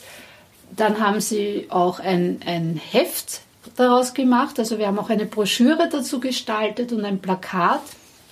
Dann 0.74 1.00
haben 1.00 1.20
sie 1.20 1.66
auch 1.68 1.98
ein, 1.98 2.40
ein 2.46 2.80
Heft 2.90 3.40
daraus 3.76 4.14
gemacht. 4.14 4.58
Also 4.58 4.78
wir 4.78 4.86
haben 4.86 4.98
auch 4.98 5.10
eine 5.10 5.26
Broschüre 5.26 5.88
dazu 5.90 6.20
gestaltet 6.20 6.92
und 6.92 7.04
ein 7.04 7.18
Plakat. 7.18 7.82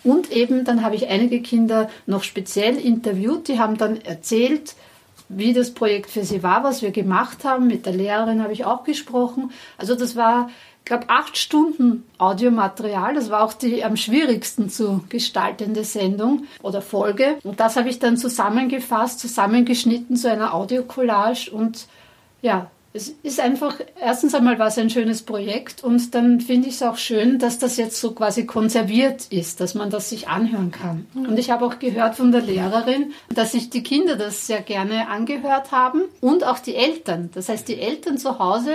Und 0.04 0.32
eben 0.32 0.64
dann 0.64 0.82
habe 0.82 0.94
ich 0.94 1.08
einige 1.08 1.40
Kinder 1.40 1.90
noch 2.06 2.22
speziell 2.22 2.76
interviewt. 2.76 3.48
Die 3.48 3.58
haben 3.58 3.76
dann 3.76 4.00
erzählt, 4.00 4.74
wie 5.28 5.52
das 5.52 5.72
Projekt 5.72 6.10
für 6.10 6.24
sie 6.24 6.42
war, 6.42 6.64
was 6.64 6.82
wir 6.82 6.90
gemacht 6.90 7.44
haben. 7.44 7.66
Mit 7.66 7.86
der 7.86 7.92
Lehrerin 7.92 8.42
habe 8.42 8.52
ich 8.52 8.64
auch 8.64 8.84
gesprochen. 8.84 9.50
Also 9.76 9.94
das 9.94 10.16
war 10.16 10.48
glaube, 10.88 11.08
acht 11.08 11.36
Stunden 11.36 12.04
Audiomaterial. 12.18 13.14
Das 13.14 13.30
war 13.30 13.42
auch 13.44 13.52
die 13.52 13.84
am 13.84 13.96
schwierigsten 13.96 14.68
zu 14.68 15.04
gestaltende 15.08 15.84
Sendung 15.84 16.46
oder 16.62 16.82
Folge. 16.82 17.36
Und 17.44 17.60
das 17.60 17.76
habe 17.76 17.88
ich 17.88 18.00
dann 18.00 18.16
zusammengefasst, 18.16 19.20
zusammengeschnitten 19.20 20.16
zu 20.16 20.30
einer 20.30 20.54
Audiocollage. 20.54 21.50
Und 21.52 21.86
ja, 22.42 22.70
es 22.94 23.14
ist 23.22 23.38
einfach, 23.38 23.76
erstens 24.00 24.34
einmal 24.34 24.58
war 24.58 24.68
es 24.68 24.78
ein 24.78 24.88
schönes 24.88 25.22
Projekt 25.22 25.84
und 25.84 26.14
dann 26.14 26.40
finde 26.40 26.68
ich 26.68 26.76
es 26.76 26.82
auch 26.82 26.96
schön, 26.96 27.38
dass 27.38 27.58
das 27.58 27.76
jetzt 27.76 28.00
so 28.00 28.12
quasi 28.12 28.46
konserviert 28.46 29.26
ist, 29.30 29.60
dass 29.60 29.74
man 29.74 29.90
das 29.90 30.08
sich 30.08 30.28
anhören 30.28 30.70
kann. 30.70 31.06
Und 31.14 31.38
ich 31.38 31.50
habe 31.50 31.66
auch 31.66 31.78
gehört 31.78 32.16
von 32.16 32.32
der 32.32 32.40
Lehrerin, 32.40 33.12
dass 33.28 33.52
sich 33.52 33.68
die 33.68 33.82
Kinder 33.82 34.16
das 34.16 34.46
sehr 34.46 34.62
gerne 34.62 35.08
angehört 35.08 35.70
haben 35.70 36.02
und 36.20 36.44
auch 36.44 36.58
die 36.58 36.76
Eltern. 36.76 37.28
Das 37.34 37.50
heißt, 37.50 37.68
die 37.68 37.78
Eltern 37.78 38.16
zu 38.16 38.38
Hause 38.38 38.72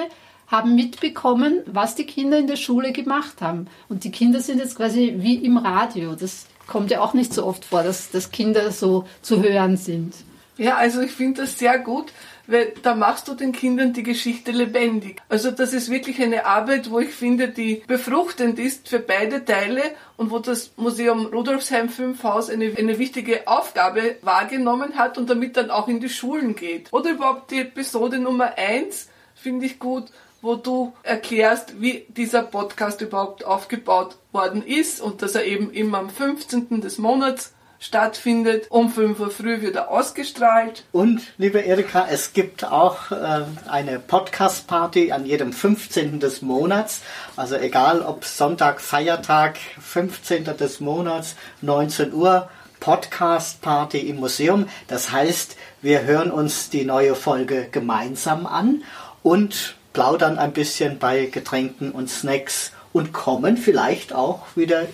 haben 0.48 0.76
mitbekommen, 0.76 1.62
was 1.66 1.96
die 1.96 2.06
Kinder 2.06 2.38
in 2.38 2.48
der 2.48 2.58
Schule 2.58 2.92
gemacht 2.92 3.42
haben. 3.42 3.68
Und 3.90 4.04
die 4.04 4.12
Kinder 4.12 4.40
sind 4.40 4.60
jetzt 4.60 4.76
quasi 4.76 5.16
wie 5.18 5.36
im 5.36 5.58
Radio. 5.58 6.14
Das 6.14 6.46
kommt 6.68 6.92
ja 6.92 7.02
auch 7.02 7.16
nicht 7.16 7.34
so 7.34 7.46
oft 7.46 7.66
vor, 7.66 7.82
dass, 7.82 8.12
dass 8.12 8.32
Kinder 8.32 8.72
so 8.72 9.06
zu 9.24 9.42
hören 9.42 9.78
sind. 9.78 10.14
Ja, 10.58 10.78
also 10.78 11.02
ich 11.02 11.12
finde 11.12 11.42
das 11.42 11.58
sehr 11.58 11.80
gut, 11.80 12.12
weil 12.48 12.74
da 12.84 12.96
machst 12.96 13.28
du 13.28 13.34
den 13.34 13.54
Kindern 13.54 13.94
die 13.94 14.04
Geschichte 14.04 14.52
lebendig. 14.52 15.22
Also 15.30 15.50
das 15.50 15.74
ist 15.74 15.90
wirklich 15.90 16.22
eine 16.22 16.46
Arbeit, 16.46 16.92
wo 16.92 17.00
ich 17.00 17.10
finde, 17.10 17.50
die 17.50 17.84
befruchtend 17.88 18.60
ist 18.60 18.90
für 18.90 19.00
beide 19.00 19.46
Teile 19.46 19.82
und 20.18 20.30
wo 20.30 20.40
das 20.40 20.72
Museum 20.76 21.26
Rudolfsheim 21.28 21.90
5 21.90 22.22
Haus 22.24 22.50
eine, 22.50 22.74
eine 22.78 23.00
wichtige 23.00 23.48
Aufgabe 23.48 24.18
wahrgenommen 24.22 24.98
hat 24.98 25.18
und 25.18 25.30
damit 25.30 25.58
dann 25.58 25.72
auch 25.72 25.88
in 25.88 26.00
die 26.00 26.10
Schulen 26.10 26.56
geht. 26.56 26.92
Oder 26.92 27.12
überhaupt 27.12 27.52
die 27.52 27.62
Episode 27.62 28.20
Nummer 28.20 28.58
1 28.58 29.10
finde 29.36 29.66
ich 29.66 29.80
gut, 29.80 30.06
wo 30.44 30.56
du 30.56 30.94
erklärst, 31.04 31.82
wie 31.82 32.06
dieser 32.10 32.44
Podcast 32.44 33.00
überhaupt 33.00 33.46
aufgebaut 33.46 34.18
worden 34.34 34.62
ist 34.62 35.00
und 35.00 35.22
dass 35.22 35.36
er 35.36 35.46
eben 35.46 35.72
immer 35.72 36.00
am 36.00 36.10
15. 36.10 36.82
des 36.82 36.98
Monats 36.98 37.53
stattfindet. 37.84 38.68
Um 38.70 38.90
5 38.90 39.20
Uhr 39.20 39.30
früh 39.30 39.62
wird 39.62 39.76
er 39.76 39.92
ausgestrahlt. 39.92 40.84
Und, 40.92 41.22
liebe 41.38 41.60
Erika, 41.60 42.08
es 42.10 42.34
gibt 42.34 42.64
auch 42.64 43.12
äh, 43.12 43.42
eine 43.68 44.00
Podcast-Party 44.00 45.12
an 45.12 45.26
jedem 45.26 45.52
15. 45.52 46.20
des 46.20 46.42
Monats. 46.42 47.02
Also 47.36 47.56
egal 47.56 48.02
ob 48.02 48.24
Sonntag, 48.26 48.80
Feiertag, 48.80 49.58
15. 49.82 50.46
des 50.58 50.80
Monats, 50.80 51.36
19 51.62 52.14
Uhr. 52.14 52.50
Podcast-Party 52.80 54.00
im 54.00 54.18
Museum. 54.18 54.68
Das 54.90 55.10
heißt, 55.10 55.56
wir 55.82 56.04
hören 56.04 56.32
uns 56.32 56.70
die 56.70 56.84
neue 56.84 57.16
Folge 57.16 57.70
gemeinsam 57.72 58.46
an 58.46 58.84
und 59.22 59.76
plaudern 59.94 60.38
ein 60.38 60.52
bisschen 60.52 61.00
bei 61.00 61.28
Getränken 61.28 61.94
und 61.94 62.10
Snacks 62.10 62.74
und 62.94 63.12
kommen 63.12 63.58
vielleicht 63.58 64.14
auch 64.14 64.46
wieder 64.56 64.86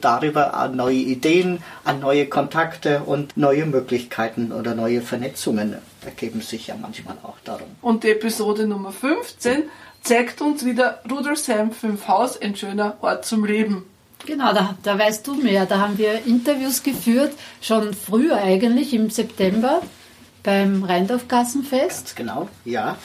darüber 0.00 0.54
an 0.54 0.76
neue 0.76 0.94
Ideen, 0.94 1.62
an 1.84 2.00
neue 2.00 2.26
Kontakte 2.26 3.02
und 3.04 3.36
neue 3.36 3.66
Möglichkeiten 3.66 4.52
oder 4.52 4.74
neue 4.74 5.02
Vernetzungen 5.02 5.76
ergeben 6.04 6.40
sich 6.40 6.68
ja 6.68 6.76
manchmal 6.80 7.16
auch 7.22 7.36
darum. 7.44 7.66
Und 7.80 8.04
die 8.04 8.10
Episode 8.10 8.66
Nummer 8.66 8.92
15 8.92 9.64
zeigt 10.02 10.40
uns 10.40 10.64
wieder 10.64 11.00
Rudersheim 11.10 11.72
5 11.72 12.08
Haus, 12.08 12.40
ein 12.40 12.56
schöner 12.56 12.96
Ort 13.00 13.24
zum 13.24 13.44
Leben. 13.44 13.84
Genau, 14.26 14.52
da, 14.52 14.76
da 14.82 14.98
weißt 14.98 15.26
du 15.26 15.34
mehr. 15.34 15.66
Da 15.66 15.78
haben 15.78 15.98
wir 15.98 16.24
Interviews 16.26 16.82
geführt, 16.82 17.32
schon 17.60 17.92
früher 17.92 18.36
eigentlich, 18.36 18.94
im 18.94 19.10
September 19.10 19.82
beim 20.42 20.84
Rheindorf-Gassenfest. 20.84 22.04
Ganz 22.06 22.14
genau, 22.14 22.48
ja. 22.64 22.96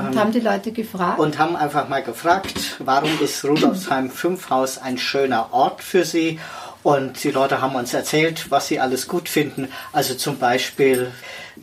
Und 0.00 0.18
haben 0.18 0.32
die 0.32 0.40
Leute 0.40 0.72
gefragt? 0.72 1.18
Und 1.18 1.38
haben 1.38 1.56
einfach 1.56 1.88
mal 1.88 2.02
gefragt, 2.02 2.76
warum 2.78 3.10
ist 3.20 3.44
Rudolfsheim 3.44 4.10
5 4.10 4.50
Haus 4.50 4.78
ein 4.78 4.98
schöner 4.98 5.52
Ort 5.52 5.82
für 5.82 6.04
sie? 6.04 6.38
Und 6.82 7.22
die 7.22 7.30
Leute 7.30 7.60
haben 7.60 7.76
uns 7.76 7.94
erzählt, 7.94 8.50
was 8.50 8.66
sie 8.66 8.80
alles 8.80 9.06
gut 9.06 9.28
finden. 9.28 9.68
Also 9.92 10.14
zum 10.14 10.38
Beispiel, 10.38 11.12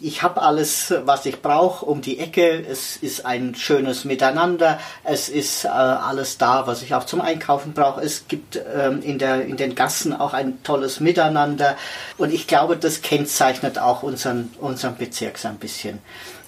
ich 0.02 0.24
habe 0.24 0.42
alles, 0.42 0.94
was 1.04 1.26
ich 1.26 1.42
brauche, 1.42 1.86
um 1.86 2.02
die 2.02 2.20
Ecke. 2.20 2.66
Es 2.66 2.96
ist 2.96 3.26
ein 3.26 3.54
schönes 3.54 4.06
Miteinander. 4.06 4.80
Es 5.04 5.28
ist 5.28 5.66
äh, 5.66 5.68
alles 5.68 6.38
da, 6.38 6.68
was 6.68 6.84
ich 6.84 6.96
auch 6.96 7.06
zum 7.06 7.20
Einkaufen 7.20 7.74
brauche. 7.74 8.02
Es 8.02 8.30
gibt 8.30 8.62
ähm, 8.74 9.02
in, 9.02 9.20
der, 9.20 9.46
in 9.46 9.58
den 9.58 9.76
Gassen 9.76 10.14
auch 10.14 10.34
ein 10.34 10.64
tolles 10.64 11.02
Miteinander. 11.02 11.76
Und 12.18 12.34
ich 12.34 12.48
glaube, 12.48 12.78
das 12.78 13.02
kennzeichnet 13.02 13.78
auch 13.78 14.04
unseren, 14.04 14.54
unseren 14.62 14.96
Bezirk 14.96 15.38
so 15.38 15.50
ein 15.50 15.58
bisschen. 15.58 16.00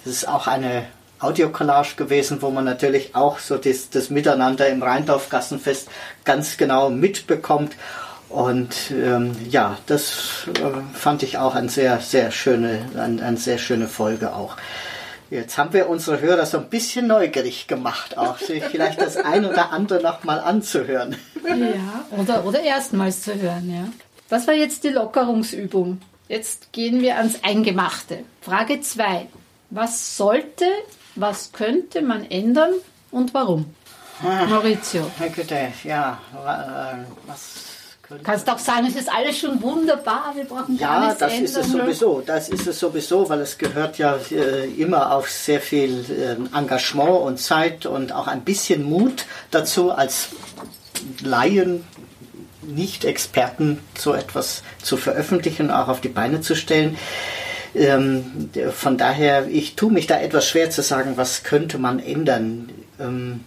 Es 0.06 0.12
ist 0.12 0.28
auch 0.28 0.46
eine 0.46 0.86
Audiocollage 1.22 1.96
gewesen, 1.96 2.42
wo 2.42 2.50
man 2.50 2.64
natürlich 2.64 3.14
auch 3.14 3.38
so 3.38 3.56
das, 3.56 3.90
das 3.90 4.10
Miteinander 4.10 4.68
im 4.68 4.82
Rheindorf-Gassenfest 4.82 5.88
ganz 6.24 6.56
genau 6.56 6.90
mitbekommt. 6.90 7.72
Und 8.28 8.90
ähm, 8.90 9.36
ja, 9.50 9.78
das 9.86 10.46
äh, 10.48 10.96
fand 10.96 11.22
ich 11.22 11.38
auch 11.38 11.54
eine 11.54 11.68
sehr, 11.68 12.00
sehr 12.00 12.30
schöne, 12.30 12.86
eine, 12.96 13.22
eine 13.22 13.36
sehr 13.36 13.58
schöne 13.58 13.88
Folge 13.88 14.34
auch. 14.34 14.56
Jetzt 15.28 15.56
haben 15.56 15.72
wir 15.72 15.88
unsere 15.88 16.20
Hörer 16.20 16.44
so 16.44 16.58
ein 16.58 16.68
bisschen 16.68 17.06
neugierig 17.06 17.66
gemacht, 17.66 18.18
auch 18.18 18.38
sich 18.38 18.62
vielleicht 18.64 19.00
das 19.00 19.16
ein 19.16 19.46
oder 19.46 19.70
andere 19.72 20.02
nochmal 20.02 20.40
anzuhören. 20.40 21.16
Ja, 21.44 22.04
oder, 22.18 22.44
oder 22.44 22.60
erstmals 22.60 23.22
zu 23.22 23.34
hören, 23.34 23.70
ja. 23.70 23.88
Das 24.28 24.46
war 24.46 24.54
jetzt 24.54 24.84
die 24.84 24.90
Lockerungsübung. 24.90 26.00
Jetzt 26.28 26.72
gehen 26.72 27.00
wir 27.02 27.16
ans 27.16 27.42
Eingemachte. 27.42 28.24
Frage 28.40 28.80
2. 28.80 29.26
Was 29.70 30.16
sollte 30.16 30.64
was 31.14 31.52
könnte 31.52 32.02
man 32.02 32.24
ändern 32.30 32.70
und 33.10 33.34
warum? 33.34 33.74
Ah, 34.22 34.44
Maurizio. 34.46 35.10
Bitte, 35.34 35.72
ja, 35.84 36.18
äh, 36.34 37.04
was 37.26 37.72
Kannst 38.22 38.50
auch 38.50 38.58
sagen, 38.58 38.86
es 38.86 38.96
ist 38.96 39.10
alles 39.10 39.38
schon 39.38 39.62
wunderbar, 39.62 40.32
wir 40.34 40.44
brauchen 40.44 40.76
gar 40.76 41.00
Ja, 41.00 41.06
nichts 41.06 41.18
das 41.20 41.32
ändern. 41.32 41.44
ist 41.46 41.56
es 41.56 41.72
sowieso. 41.72 42.22
Das 42.24 42.48
ist 42.50 42.66
es 42.66 42.78
sowieso, 42.78 43.28
weil 43.28 43.40
es 43.40 43.56
gehört 43.56 43.96
ja 43.98 44.18
äh, 44.30 44.66
immer 44.70 45.12
auf 45.14 45.30
sehr 45.30 45.60
viel 45.60 46.04
äh, 46.10 46.56
Engagement 46.56 47.22
und 47.22 47.38
Zeit 47.40 47.86
und 47.86 48.12
auch 48.12 48.26
ein 48.26 48.42
bisschen 48.42 48.82
Mut 48.82 49.24
dazu, 49.50 49.92
als 49.92 50.28
Laien, 51.22 51.84
Nicht-Experten 52.62 53.78
so 53.98 54.12
etwas 54.14 54.62
zu 54.82 54.96
veröffentlichen, 54.96 55.70
auch 55.70 55.88
auf 55.88 56.00
die 56.00 56.08
Beine 56.08 56.40
zu 56.42 56.54
stellen. 56.54 56.98
Ähm, 57.74 58.50
von 58.72 58.98
daher, 58.98 59.48
ich 59.48 59.76
tue 59.76 59.92
mich 59.92 60.06
da 60.06 60.20
etwas 60.20 60.48
schwer 60.48 60.70
zu 60.70 60.82
sagen, 60.82 61.12
was 61.16 61.42
könnte 61.42 61.78
man 61.78 61.98
ändern. 61.98 62.68
Ähm, 63.00 63.40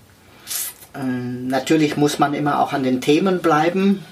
ähm, 0.95 1.47
natürlich 1.47 1.97
muss 1.97 2.19
man 2.19 2.33
immer 2.33 2.59
auch 2.59 2.73
an 2.73 2.83
den 2.83 3.01
Themen 3.01 3.39
bleiben. 3.39 4.03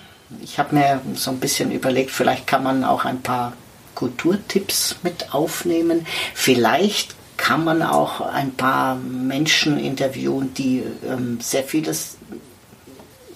Ich 0.41 0.59
habe 0.59 0.75
mir 0.75 1.01
so 1.15 1.31
ein 1.31 1.39
bisschen 1.39 1.71
überlegt, 1.71 2.11
vielleicht 2.11 2.47
kann 2.47 2.63
man 2.63 2.83
auch 2.83 3.05
ein 3.05 3.21
paar 3.21 3.53
Kulturtipps 3.95 4.97
mit 5.03 5.33
aufnehmen. 5.33 6.05
Vielleicht 6.33 7.15
kann 7.37 7.63
man 7.63 7.81
auch 7.81 8.21
ein 8.21 8.51
paar 8.51 8.95
Menschen 8.95 9.77
interviewen, 9.77 10.53
die 10.53 10.83
ähm, 11.07 11.39
sehr 11.41 11.63
vieles 11.63 12.17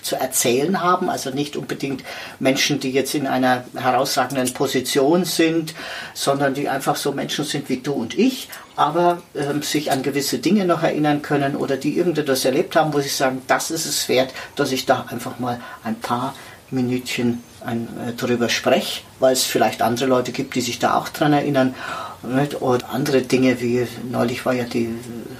zu 0.07 0.15
erzählen 0.15 0.81
haben, 0.81 1.09
also 1.09 1.29
nicht 1.29 1.55
unbedingt 1.55 2.03
Menschen, 2.39 2.79
die 2.79 2.91
jetzt 2.91 3.13
in 3.13 3.27
einer 3.27 3.65
herausragenden 3.75 4.53
Position 4.53 5.25
sind, 5.25 5.75
sondern 6.13 6.53
die 6.53 6.69
einfach 6.69 6.95
so 6.95 7.11
Menschen 7.11 7.45
sind 7.45 7.69
wie 7.69 7.77
du 7.77 7.93
und 7.93 8.17
ich, 8.17 8.49
aber 8.75 9.21
ähm, 9.35 9.61
sich 9.61 9.91
an 9.91 10.03
gewisse 10.03 10.39
Dinge 10.39 10.65
noch 10.65 10.83
erinnern 10.83 11.21
können 11.21 11.55
oder 11.55 11.77
die 11.77 11.97
irgendetwas 11.97 12.45
erlebt 12.45 12.75
haben, 12.75 12.93
wo 12.93 12.99
sie 12.99 13.09
sagen, 13.09 13.41
das 13.47 13.69
ist 13.71 13.85
es 13.85 14.07
wert, 14.07 14.33
dass 14.55 14.71
ich 14.71 14.85
da 14.85 15.05
einfach 15.09 15.39
mal 15.39 15.59
ein 15.83 15.99
paar 15.99 16.33
Minütchen 16.71 17.43
ein, 17.67 17.87
äh, 18.07 18.13
darüber 18.15 18.49
spreche, 18.49 19.01
weil 19.19 19.33
es 19.33 19.43
vielleicht 19.43 19.81
andere 19.81 20.07
Leute 20.07 20.31
gibt, 20.31 20.55
die 20.55 20.61
sich 20.61 20.79
da 20.79 20.95
auch 20.95 21.09
dran 21.09 21.33
erinnern. 21.33 21.75
Nicht? 22.23 22.55
Und 22.55 22.89
andere 22.89 23.21
Dinge, 23.21 23.61
wie 23.61 23.87
neulich 24.09 24.45
war 24.45 24.53
ja 24.53 24.63
die, 24.63 24.95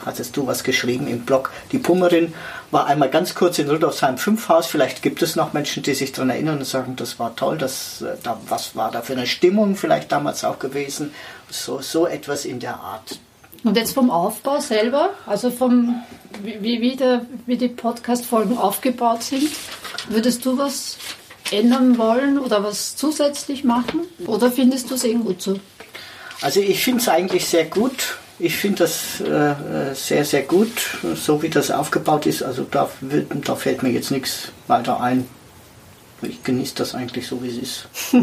hattest 0.05 0.37
du 0.37 0.45
was 0.45 0.63
geschrieben 0.63 1.07
im 1.07 1.21
Blog, 1.21 1.51
die 1.71 1.79
Pummerin 1.79 2.33
war 2.69 2.85
einmal 2.85 3.09
ganz 3.09 3.33
kurz 3.33 3.57
in 3.59 3.69
Rudolfsheim 3.69 4.17
5 4.17 4.49
Haus. 4.49 4.67
Vielleicht 4.67 5.01
gibt 5.01 5.21
es 5.21 5.35
noch 5.35 5.53
Menschen, 5.53 5.83
die 5.83 5.93
sich 5.93 6.11
daran 6.11 6.29
erinnern 6.29 6.59
und 6.59 6.65
sagen, 6.65 6.95
das 6.97 7.17
war 7.17 7.35
toll, 7.35 7.57
das, 7.57 8.01
äh, 8.01 8.15
da, 8.21 8.39
was 8.47 8.75
war 8.75 8.91
da 8.91 9.01
für 9.01 9.13
eine 9.13 9.25
Stimmung 9.25 9.75
vielleicht 9.75 10.11
damals 10.11 10.43
auch 10.43 10.59
gewesen. 10.59 11.13
So, 11.49 11.79
so 11.81 12.05
etwas 12.05 12.45
in 12.45 12.59
der 12.59 12.75
Art. 12.75 13.19
Und 13.63 13.75
jetzt 13.75 13.93
vom 13.93 14.11
Aufbau 14.11 14.59
selber, 14.59 15.11
also 15.25 15.49
vom, 15.49 16.03
wie, 16.43 16.81
wie, 16.81 16.95
der, 16.95 17.25
wie 17.45 17.57
die 17.57 17.69
Podcast-Folgen 17.69 18.57
aufgebaut 18.57 19.23
sind, 19.23 19.49
würdest 20.09 20.45
du 20.45 20.57
was 20.57 20.97
ändern 21.51 21.97
wollen 21.97 22.37
oder 22.39 22.63
was 22.63 22.95
zusätzlich 22.95 23.63
machen? 23.63 24.01
Oder 24.25 24.51
findest 24.51 24.89
du 24.89 24.95
es 24.95 25.03
eh 25.03 25.13
gut 25.13 25.41
so? 25.41 25.59
Also 26.41 26.59
ich 26.59 26.83
finde 26.83 27.01
es 27.01 27.09
eigentlich 27.09 27.45
sehr 27.45 27.65
gut. 27.65 28.17
Ich 28.39 28.55
finde 28.55 28.79
das 28.83 29.19
äh, 29.21 29.55
sehr, 29.95 30.23
sehr 30.23 30.43
gut, 30.43 30.69
so 31.15 31.41
wie 31.41 31.49
das 31.49 31.71
aufgebaut 31.71 32.27
ist. 32.27 32.43
Also 32.43 32.63
da, 32.69 32.87
wird- 33.01 33.31
da 33.47 33.55
fällt 33.55 33.81
mir 33.81 33.89
jetzt 33.89 34.11
nichts 34.11 34.51
weiter 34.67 34.99
ein. 35.01 35.27
Ich 36.21 36.43
genieße 36.43 36.75
das 36.75 36.93
eigentlich 36.93 37.27
so, 37.27 37.41
wie 37.41 37.47
es 37.49 37.57
ist. 37.57 37.87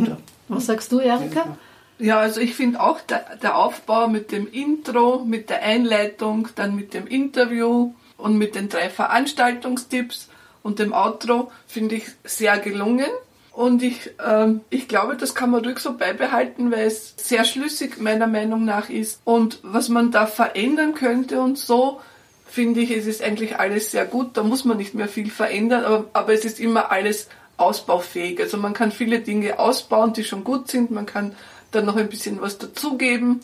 Was 0.48 0.66
sagst 0.66 0.92
du, 0.92 1.00
Erika? 1.00 1.56
Ja, 1.98 2.18
also 2.20 2.40
ich 2.40 2.54
finde 2.54 2.80
auch 2.80 3.00
der, 3.00 3.24
der 3.42 3.56
Aufbau 3.56 4.08
mit 4.08 4.30
dem 4.32 4.46
Intro, 4.50 5.24
mit 5.24 5.48
der 5.50 5.62
Einleitung, 5.62 6.48
dann 6.56 6.74
mit 6.76 6.92
dem 6.94 7.06
Interview 7.06 7.92
und 8.16 8.36
mit 8.36 8.54
den 8.54 8.68
drei 8.68 8.90
Veranstaltungstipps 8.90 10.28
und 10.64 10.80
dem 10.80 10.92
Outro 10.92 11.52
finde 11.68 11.96
ich 11.96 12.06
sehr 12.24 12.58
gelungen. 12.58 13.10
Und 13.52 13.84
ich, 13.84 14.10
ähm, 14.26 14.62
ich 14.70 14.88
glaube, 14.88 15.16
das 15.16 15.36
kann 15.36 15.50
man 15.50 15.64
ruhig 15.64 15.78
so 15.78 15.96
beibehalten, 15.96 16.72
weil 16.72 16.86
es 16.86 17.14
sehr 17.16 17.44
schlüssig 17.44 18.00
meiner 18.00 18.26
Meinung 18.26 18.64
nach 18.64 18.88
ist. 18.88 19.20
Und 19.22 19.60
was 19.62 19.88
man 19.88 20.10
da 20.10 20.26
verändern 20.26 20.94
könnte 20.94 21.40
und 21.40 21.56
so, 21.56 22.00
finde 22.46 22.80
ich, 22.80 22.90
es 22.90 23.06
ist 23.06 23.22
eigentlich 23.22 23.58
alles 23.58 23.92
sehr 23.92 24.06
gut. 24.06 24.36
Da 24.36 24.42
muss 24.42 24.64
man 24.64 24.78
nicht 24.78 24.94
mehr 24.94 25.06
viel 25.06 25.30
verändern, 25.30 25.84
aber, 25.84 26.06
aber 26.14 26.32
es 26.32 26.44
ist 26.44 26.58
immer 26.58 26.90
alles 26.90 27.28
ausbaufähig. 27.58 28.40
Also 28.40 28.56
man 28.56 28.72
kann 28.72 28.90
viele 28.90 29.20
Dinge 29.20 29.58
ausbauen, 29.58 30.14
die 30.14 30.24
schon 30.24 30.42
gut 30.42 30.68
sind. 30.68 30.90
Man 30.90 31.06
kann 31.06 31.36
dann 31.70 31.84
noch 31.84 31.96
ein 31.96 32.08
bisschen 32.08 32.40
was 32.40 32.58
dazugeben. 32.58 33.40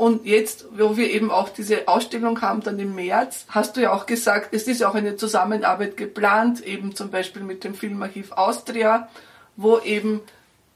Und 0.00 0.24
jetzt, 0.24 0.64
wo 0.78 0.96
wir 0.96 1.10
eben 1.10 1.30
auch 1.30 1.50
diese 1.50 1.86
Ausstellung 1.86 2.40
haben, 2.40 2.62
dann 2.62 2.78
im 2.78 2.94
März, 2.94 3.44
hast 3.50 3.76
du 3.76 3.82
ja 3.82 3.92
auch 3.92 4.06
gesagt, 4.06 4.54
es 4.54 4.66
ist 4.66 4.82
auch 4.82 4.94
eine 4.94 5.16
Zusammenarbeit 5.16 5.98
geplant, 5.98 6.64
eben 6.66 6.94
zum 6.94 7.10
Beispiel 7.10 7.42
mit 7.42 7.64
dem 7.64 7.74
Filmarchiv 7.74 8.32
Austria, 8.32 9.10
wo 9.56 9.78
eben 9.80 10.22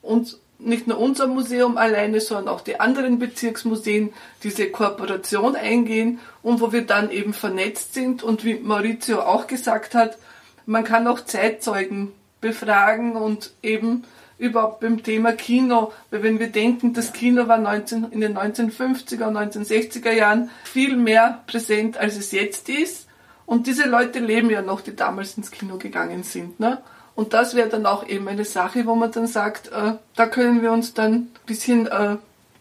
uns 0.03 0.41
nicht 0.59 0.87
nur 0.89 0.99
unser 0.99 1.27
Museum 1.27 1.79
alleine, 1.79 2.21
sondern 2.21 2.49
auch 2.49 2.61
die 2.61 2.81
anderen 2.81 3.19
Bezirksmuseen 3.19 4.13
diese 4.43 4.71
Kooperation 4.71 5.57
eingehen 5.57 6.21
und 6.43 6.61
wo 6.61 6.73
wir 6.73 6.85
dann 6.85 7.11
eben 7.11 7.33
vernetzt 7.33 7.95
sind. 7.95 8.23
Und 8.23 8.45
wie 8.45 8.57
Maurizio 8.57 9.23
auch 9.23 9.47
gesagt 9.47 9.95
hat, 9.95 10.19
man 10.67 10.85
kann 10.85 11.07
auch 11.07 11.25
Zeitzeugen 11.25 12.13
befragen 12.43 13.17
und 13.17 13.55
eben 13.63 14.05
überhaupt 14.39 14.81
beim 14.81 15.03
Thema 15.03 15.33
Kino, 15.33 15.93
weil 16.11 16.23
wenn 16.23 16.39
wir 16.39 16.49
denken, 16.49 16.93
das 16.93 17.13
Kino 17.13 17.47
war 17.49 17.59
19, 17.59 18.11
in 18.11 18.21
den 18.21 18.37
1950er 18.37 19.25
und 19.25 19.37
1960er 19.37 20.13
Jahren 20.13 20.51
viel 20.65 20.97
mehr 20.97 21.43
präsent, 21.47 21.97
als 21.97 22.17
es 22.17 22.33
jetzt 22.33 22.69
ist. 22.69 23.07
Und 23.47 23.67
diese 23.67 23.87
Leute 23.87 24.21
leben 24.21 24.51
ja 24.51 24.63
noch, 24.63 24.81
die 24.81 24.97
damals 24.97 25.37
ins 25.37 25.51
Kino 25.51 25.77
gegangen 25.77 26.23
sind. 26.23 26.59
Ne? 26.59 26.79
Und 27.15 27.33
das 27.33 27.55
wäre 27.55 27.69
dann 27.69 27.87
auch 27.87 28.07
eben 28.07 28.27
eine 28.29 28.45
Sache, 28.45 28.87
wo 28.87 28.95
man 28.95 29.13
dann 29.13 29.27
sagt, 29.27 29.69
äh, 29.69 29.95
da 30.17 30.27
können 30.27 30.63
wir 30.63 30.73
uns 30.73 30.95
dann 30.95 31.13
ein 31.13 31.31
bisschen 31.47 31.87
äh, 31.87 32.17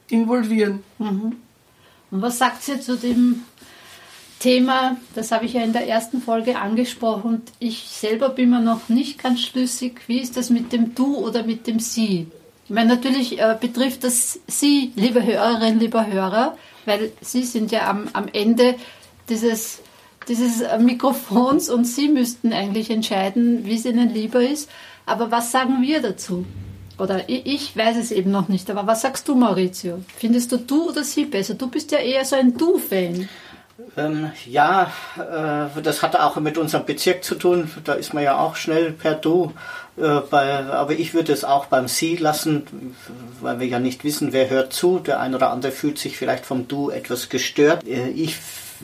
involvieren. 0.10 0.84
Mhm. 1.00 1.38
Und 2.12 2.22
was 2.22 2.38
sagt 2.38 2.68
ihr 2.68 2.80
zu 2.80 2.96
dem 2.96 3.44
Thema, 4.44 4.98
das 5.16 5.32
habe 5.32 5.46
ich 5.46 5.54
ja 5.54 5.64
in 5.64 5.72
der 5.72 5.88
ersten 5.88 6.22
Folge 6.22 6.58
angesprochen, 6.58 7.44
ich 7.60 7.88
selber 7.88 8.28
bin 8.28 8.50
mir 8.50 8.60
noch 8.60 8.90
nicht 8.90 9.24
ganz 9.24 9.40
schlüssig, 9.40 10.02
wie 10.08 10.20
ist 10.20 10.36
das 10.36 10.50
mit 10.50 10.74
dem 10.74 10.96
Du 10.96 11.16
oder 11.16 11.44
mit 11.44 11.66
dem 11.66 11.80
Sie? 11.80 12.28
Ich 12.66 12.70
meine, 12.70 12.90
natürlich 12.90 13.40
äh, 13.40 13.56
betrifft 13.58 14.04
das 14.04 14.42
Sie, 14.46 14.92
liebe 14.98 15.26
Hörerinnen, 15.26 15.80
lieber 15.80 16.08
Hörer, 16.08 16.58
weil 16.86 17.14
Sie 17.22 17.44
sind 17.44 17.72
ja 17.72 17.90
am, 17.90 18.10
am 18.12 18.26
Ende 18.34 18.76
dieses, 19.30 19.80
dieses 20.28 20.62
Mikrofons 20.78 21.70
und 21.70 21.86
Sie 21.86 22.10
müssten 22.10 22.52
eigentlich 22.52 22.90
entscheiden, 22.90 23.64
wie 23.64 23.76
es 23.76 23.86
Ihnen 23.86 24.14
lieber 24.14 24.42
ist. 24.44 24.70
Aber 25.06 25.32
was 25.32 25.54
sagen 25.54 25.82
wir 25.82 26.02
dazu? 26.02 26.46
Oder 27.00 27.30
ich, 27.30 27.46
ich 27.46 27.78
weiß 27.78 27.96
es 27.96 28.12
eben 28.12 28.32
noch 28.32 28.50
nicht, 28.50 28.70
aber 28.70 28.86
was 28.88 29.04
sagst 29.04 29.26
du, 29.30 29.36
Maurizio? 29.36 30.02
Findest 30.18 30.52
du 30.52 30.58
du 30.58 30.90
oder 30.90 31.06
sie 31.06 31.24
besser? 31.24 31.54
Du 31.54 31.68
bist 31.68 31.94
ja 31.94 32.00
eher 32.00 32.26
so 32.26 32.36
ein 32.36 32.58
Du-Fan. 32.58 33.30
Ähm, 33.98 34.32
ja, 34.46 34.92
äh, 35.18 35.82
das 35.82 36.04
hat 36.04 36.16
auch 36.16 36.36
mit 36.38 36.58
unserem 36.58 36.86
Bezirk 36.86 37.24
zu 37.24 37.36
tun. 37.36 37.72
Da 37.84 37.94
ist 37.94 38.14
man 38.14 38.24
ja 38.24 38.38
auch 38.38 38.56
schnell 38.56 38.92
per 38.92 39.16
Du. 39.16 39.54
Äh, 39.98 40.20
bei, 40.30 40.64
aber 40.66 40.94
ich 40.94 41.14
würde 41.14 41.34
es 41.34 41.44
auch 41.44 41.66
beim 41.66 41.88
Sie 41.88 42.16
lassen, 42.16 42.96
weil 43.42 43.60
wir 43.60 43.68
ja 43.68 43.80
nicht 43.80 44.04
wissen, 44.04 44.32
wer 44.32 44.50
hört 44.50 44.74
zu. 44.74 45.00
Der 45.00 45.20
eine 45.20 45.38
oder 45.38 45.50
andere 45.50 45.72
fühlt 45.72 45.98
sich 45.98 46.18
vielleicht 46.18 46.46
vom 46.46 46.68
Du 46.68 46.92
etwas 46.92 47.30
gestört. 47.30 47.84
Äh, 47.88 48.10
ich 48.10 48.38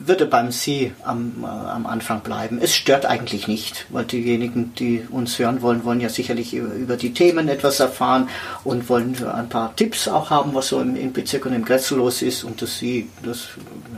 würde 0.06 0.26
beim 0.26 0.52
Sie 0.52 0.92
am, 1.04 1.44
äh, 1.44 1.46
am 1.46 1.86
Anfang 1.86 2.20
bleiben. 2.20 2.58
Es 2.60 2.74
stört 2.74 3.06
eigentlich 3.06 3.48
nicht, 3.48 3.86
weil 3.90 4.04
diejenigen, 4.04 4.74
die 4.74 5.06
uns 5.10 5.38
hören 5.38 5.62
wollen, 5.62 5.84
wollen 5.84 6.00
ja 6.00 6.08
sicherlich 6.08 6.54
über, 6.54 6.74
über 6.74 6.96
die 6.96 7.12
Themen 7.12 7.48
etwas 7.48 7.80
erfahren 7.80 8.28
und 8.64 8.88
wollen 8.88 9.16
ein 9.26 9.48
paar 9.48 9.74
Tipps 9.76 10.08
auch 10.08 10.30
haben, 10.30 10.54
was 10.54 10.68
so 10.68 10.80
im, 10.80 10.96
im 10.96 11.12
Bezirk 11.12 11.46
und 11.46 11.52
im 11.52 11.64
Grätzl 11.64 11.96
los 11.96 12.22
ist 12.22 12.44
und 12.44 12.62
das 12.62 12.78
Sie, 12.78 13.08
das 13.22 13.48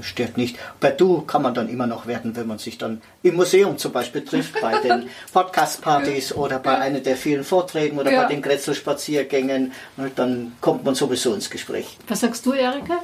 stört 0.01 0.37
nicht. 0.37 0.57
Bei 0.81 0.91
Du 0.91 1.23
kann 1.23 1.43
man 1.43 1.55
dann 1.55 1.69
immer 1.69 1.87
noch 1.87 2.07
werden, 2.07 2.37
wenn 2.37 2.47
man 2.47 2.59
sich 2.59 2.79
dann 2.79 3.01
im 3.23 3.37
Museum 3.37 3.79
zum 3.79 3.93
Beispiel 3.93 4.25
trifft, 4.25 4.61
bei 4.61 4.79
den 4.79 5.09
Podcast-Partys 5.33 6.33
oder 6.33 6.59
bei 6.59 6.79
einer 6.79 7.01
der 7.01 7.17
vielen 7.17 7.45
Vorträgen 7.45 7.99
oder 7.99 8.13
ja. 8.13 8.23
bei 8.23 8.29
den 8.29 8.43
Grätzl-Spaziergängen. 8.43 9.73
Dann 10.17 10.53
kommt 10.61 10.85
man 10.85 10.95
sowieso 10.95 11.35
ins 11.35 11.51
Gespräch. 11.51 11.97
Was 12.09 12.21
sagst 12.21 12.45
du, 12.47 12.53
Erika? 12.53 13.03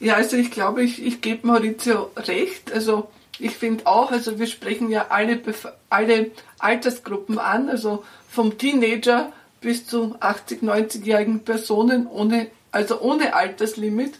Ja, 0.00 0.14
also 0.14 0.36
ich 0.36 0.50
glaube, 0.50 0.82
ich, 0.82 1.04
ich 1.04 1.20
gebe 1.20 1.46
Maurizio 1.46 2.10
recht. 2.16 2.72
Also 2.72 3.10
ich 3.38 3.52
finde 3.52 3.86
auch, 3.86 4.10
also 4.10 4.38
wir 4.38 4.46
sprechen 4.46 4.90
ja 4.90 5.06
alle, 5.10 5.40
alle 5.90 6.30
Altersgruppen 6.58 7.38
an, 7.38 7.68
also 7.68 8.04
vom 8.28 8.58
Teenager 8.58 9.32
bis 9.60 9.86
zu 9.86 10.16
80, 10.20 10.62
90-jährigen 10.62 11.40
Personen 11.40 12.06
ohne, 12.06 12.50
also 12.72 13.00
ohne 13.00 13.34
Alterslimit. 13.34 14.14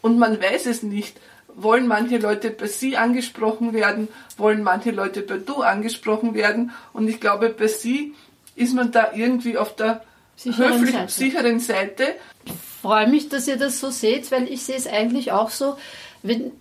Und 0.00 0.18
man 0.18 0.40
weiß 0.40 0.66
es 0.66 0.82
nicht. 0.82 1.20
Wollen 1.54 1.86
manche 1.86 2.18
Leute 2.18 2.50
bei 2.50 2.66
Sie 2.66 2.96
angesprochen 2.96 3.72
werden? 3.72 4.08
Wollen 4.36 4.62
manche 4.62 4.90
Leute 4.90 5.22
bei 5.22 5.38
Du 5.38 5.62
angesprochen 5.62 6.34
werden? 6.34 6.70
Und 6.92 7.08
ich 7.08 7.20
glaube, 7.20 7.48
bei 7.50 7.66
Sie 7.66 8.14
ist 8.54 8.74
man 8.74 8.92
da 8.92 9.12
irgendwie 9.14 9.56
auf 9.56 9.74
der 9.76 10.02
sicheren, 10.36 10.86
Seite. 10.86 11.12
sicheren 11.12 11.60
Seite 11.60 12.14
freue 12.86 13.08
mich, 13.08 13.28
dass 13.28 13.48
ihr 13.48 13.56
das 13.56 13.80
so 13.80 13.90
seht, 13.90 14.30
weil 14.30 14.48
ich 14.48 14.62
sehe 14.62 14.76
es 14.76 14.86
eigentlich 14.86 15.32
auch 15.32 15.50
so. 15.50 15.76
Wenn, 16.22 16.52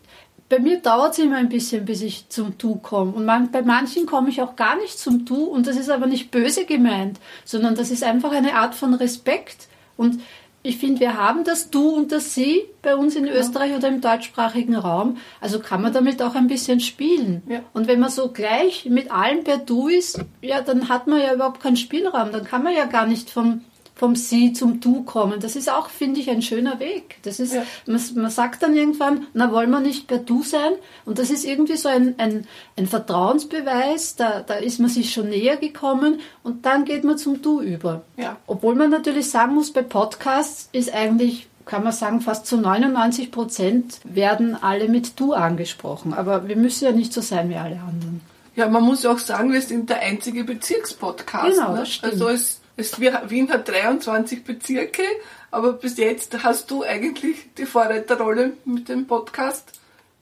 bei 0.50 0.60
mir 0.60 0.80
dauert 0.80 1.14
es 1.14 1.20
immer 1.20 1.38
ein 1.38 1.50
bisschen, 1.50 1.86
bis 1.86 2.02
ich 2.02 2.30
zum 2.30 2.58
Du 2.58 2.76
komme. 2.76 3.12
Und 3.12 3.26
man, 3.26 3.52
bei 3.52 3.62
manchen 3.62 4.08
komme 4.08 4.30
ich 4.30 4.42
auch 4.42 4.56
gar 4.56 4.76
nicht 4.76 4.98
zum 4.98 5.26
Du. 5.26 5.44
Und 5.44 5.68
das 5.68 5.78
ist 5.78 5.90
aber 5.90 6.08
nicht 6.08 6.32
böse 6.32 6.66
gemeint, 6.66 7.20
sondern 7.46 7.76
das 7.76 7.92
ist 7.92 8.04
einfach 8.04 8.32
eine 8.32 8.56
Art 8.56 8.74
von 8.74 8.96
Respekt. 8.96 9.68
Und 9.98 10.22
ich 10.64 10.78
finde, 10.78 11.02
wir 11.02 11.16
haben 11.16 11.44
das 11.44 11.70
Du 11.70 11.90
und 11.90 12.12
das 12.12 12.34
Sie 12.34 12.64
bei 12.82 12.96
uns 12.96 13.16
in 13.16 13.28
ja. 13.28 13.34
Österreich 13.34 13.76
oder 13.76 13.88
im 13.88 14.02
deutschsprachigen 14.02 14.76
Raum. 14.76 15.18
Also 15.42 15.60
kann 15.60 15.84
man 15.84 15.94
damit 15.94 16.24
auch 16.24 16.34
ein 16.34 16.48
bisschen 16.48 16.80
spielen. 16.80 17.44
Ja. 17.48 17.60
Und 17.74 17.88
wenn 17.88 18.00
man 18.00 18.10
so 18.10 18.30
gleich 18.30 18.86
mit 18.86 19.12
allen 19.12 19.44
per 19.44 19.58
Du 19.58 19.88
ist, 19.88 20.20
ja, 20.42 20.62
dann 20.62 20.90
hat 20.90 21.06
man 21.06 21.22
ja 21.22 21.36
überhaupt 21.36 21.62
keinen 21.62 21.78
Spielraum. 21.78 22.32
Dann 22.32 22.46
kann 22.46 22.64
man 22.64 22.74
ja 22.74 22.86
gar 22.86 23.06
nicht 23.06 23.30
vom 23.30 23.62
vom 23.96 24.16
Sie 24.16 24.52
zum 24.52 24.82
Du 24.82 25.04
kommen. 25.04 25.40
Das 25.40 25.56
ist 25.56 25.72
auch, 25.72 25.90
finde 25.90 26.20
ich, 26.20 26.30
ein 26.30 26.42
schöner 26.42 26.80
Weg. 26.80 27.18
Das 27.24 27.40
ist, 27.40 27.54
ja. 27.54 27.64
man, 27.86 28.02
man, 28.16 28.30
sagt 28.30 28.62
dann 28.62 28.76
irgendwann, 28.76 29.28
na, 29.34 29.52
wollen 29.52 29.72
wir 29.72 29.80
nicht 29.80 30.08
per 30.08 30.20
Du 30.20 30.44
sein? 30.44 30.74
Und 31.06 31.18
das 31.18 31.30
ist 31.30 31.46
irgendwie 31.46 31.78
so 31.78 31.88
ein, 31.88 32.16
ein, 32.18 32.46
ein 32.76 32.88
Vertrauensbeweis, 32.88 34.18
da, 34.18 34.42
da 34.42 34.56
ist 34.56 34.80
man 34.80 34.90
sich 34.90 35.14
schon 35.14 35.30
näher 35.30 35.56
gekommen 35.56 36.20
und 36.44 36.66
dann 36.66 36.84
geht 36.84 37.06
man 37.06 37.18
zum 37.18 37.42
Du 37.42 37.62
über. 37.62 38.04
Ja. 38.18 38.36
Obwohl 38.48 38.76
man 38.76 38.90
natürlich 38.90 39.30
sagen 39.30 39.56
muss, 39.56 39.72
bei 39.72 39.82
Podcasts 39.82 40.70
ist 40.74 40.94
eigentlich 40.94 41.48
kann 41.66 41.84
man 41.84 41.94
sagen, 41.94 42.22
fast 42.22 42.46
zu 42.46 42.58
99 42.58 43.32
Prozent 43.32 44.00
werden 44.04 44.56
alle 44.62 44.88
mit 44.88 45.20
Du 45.20 45.34
angesprochen. 45.34 46.14
Aber 46.14 46.48
wir 46.48 46.56
müssen 46.56 46.86
ja 46.86 46.92
nicht 46.92 47.12
so 47.12 47.22
sein 47.22 47.50
wie 47.50 47.56
alle 47.56 47.80
anderen. 47.80 48.22
Ja, 48.56 48.70
man 48.70 48.84
muss 48.84 49.02
ja 49.02 49.12
auch 49.12 49.18
sagen, 49.18 49.52
wir 49.52 49.64
sind 49.64 49.90
der 49.90 50.00
einzige 50.02 50.44
Bezirkspodcast. 50.44 51.56
Genau, 51.56 51.72
ne? 51.72 51.80
das 51.80 51.92
stimmt. 51.92 52.14
Also 52.14 52.30
es 52.30 52.62
es, 52.78 53.00
Wien 53.00 53.50
hat 53.50 53.68
23 53.68 54.44
Bezirke, 54.44 55.04
aber 55.52 55.74
bis 55.74 55.98
jetzt 55.98 56.44
hast 56.44 56.70
du 56.72 56.84
eigentlich 56.84 57.54
die 57.58 57.66
Vorreiterrolle 57.66 58.54
mit 58.66 58.90
dem 58.90 59.08
Podcast. 59.08 59.72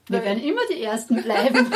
Wir 0.07 0.21
werden 0.23 0.43
immer 0.43 0.59
die 0.69 0.83
Ersten 0.83 1.23
bleiben. 1.23 1.71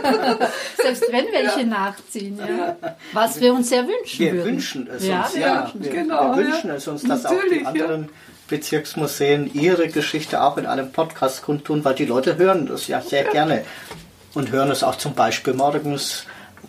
Selbst 0.82 1.04
wenn 1.10 1.26
welche 1.26 1.60
ja. 1.60 1.66
nachziehen. 1.66 2.38
Ja. 2.38 2.76
Was 3.12 3.40
wir 3.40 3.52
uns 3.52 3.68
sehr 3.68 3.86
wünschen 3.86 4.18
wir 4.18 4.32
würden. 4.32 4.46
Wünschen 4.46 4.88
es 4.88 5.06
ja, 5.06 5.24
uns, 5.24 5.34
wir 5.34 5.40
ja. 5.40 5.62
Wünschen, 5.64 5.84
wir, 5.84 5.90
genau, 5.90 6.36
wir 6.36 6.46
wünschen 6.46 6.70
es 6.70 6.88
uns, 6.88 7.02
dass 7.02 7.24
Natürlich, 7.24 7.66
auch 7.66 7.72
die 7.72 7.82
anderen 7.82 8.08
Bezirksmuseen 8.48 9.52
ihre 9.52 9.88
Geschichte 9.88 10.42
auch 10.42 10.56
in 10.56 10.64
einem 10.64 10.92
Podcast 10.92 11.42
kundtun, 11.42 11.84
weil 11.84 11.94
die 11.94 12.06
Leute 12.06 12.38
hören 12.38 12.66
das 12.66 12.86
ja 12.86 13.02
sehr 13.02 13.24
gerne 13.24 13.64
und 14.32 14.50
hören 14.50 14.70
es 14.70 14.82
auch 14.82 14.96
zum 14.96 15.12
Beispiel 15.12 15.52
morgens 15.52 16.24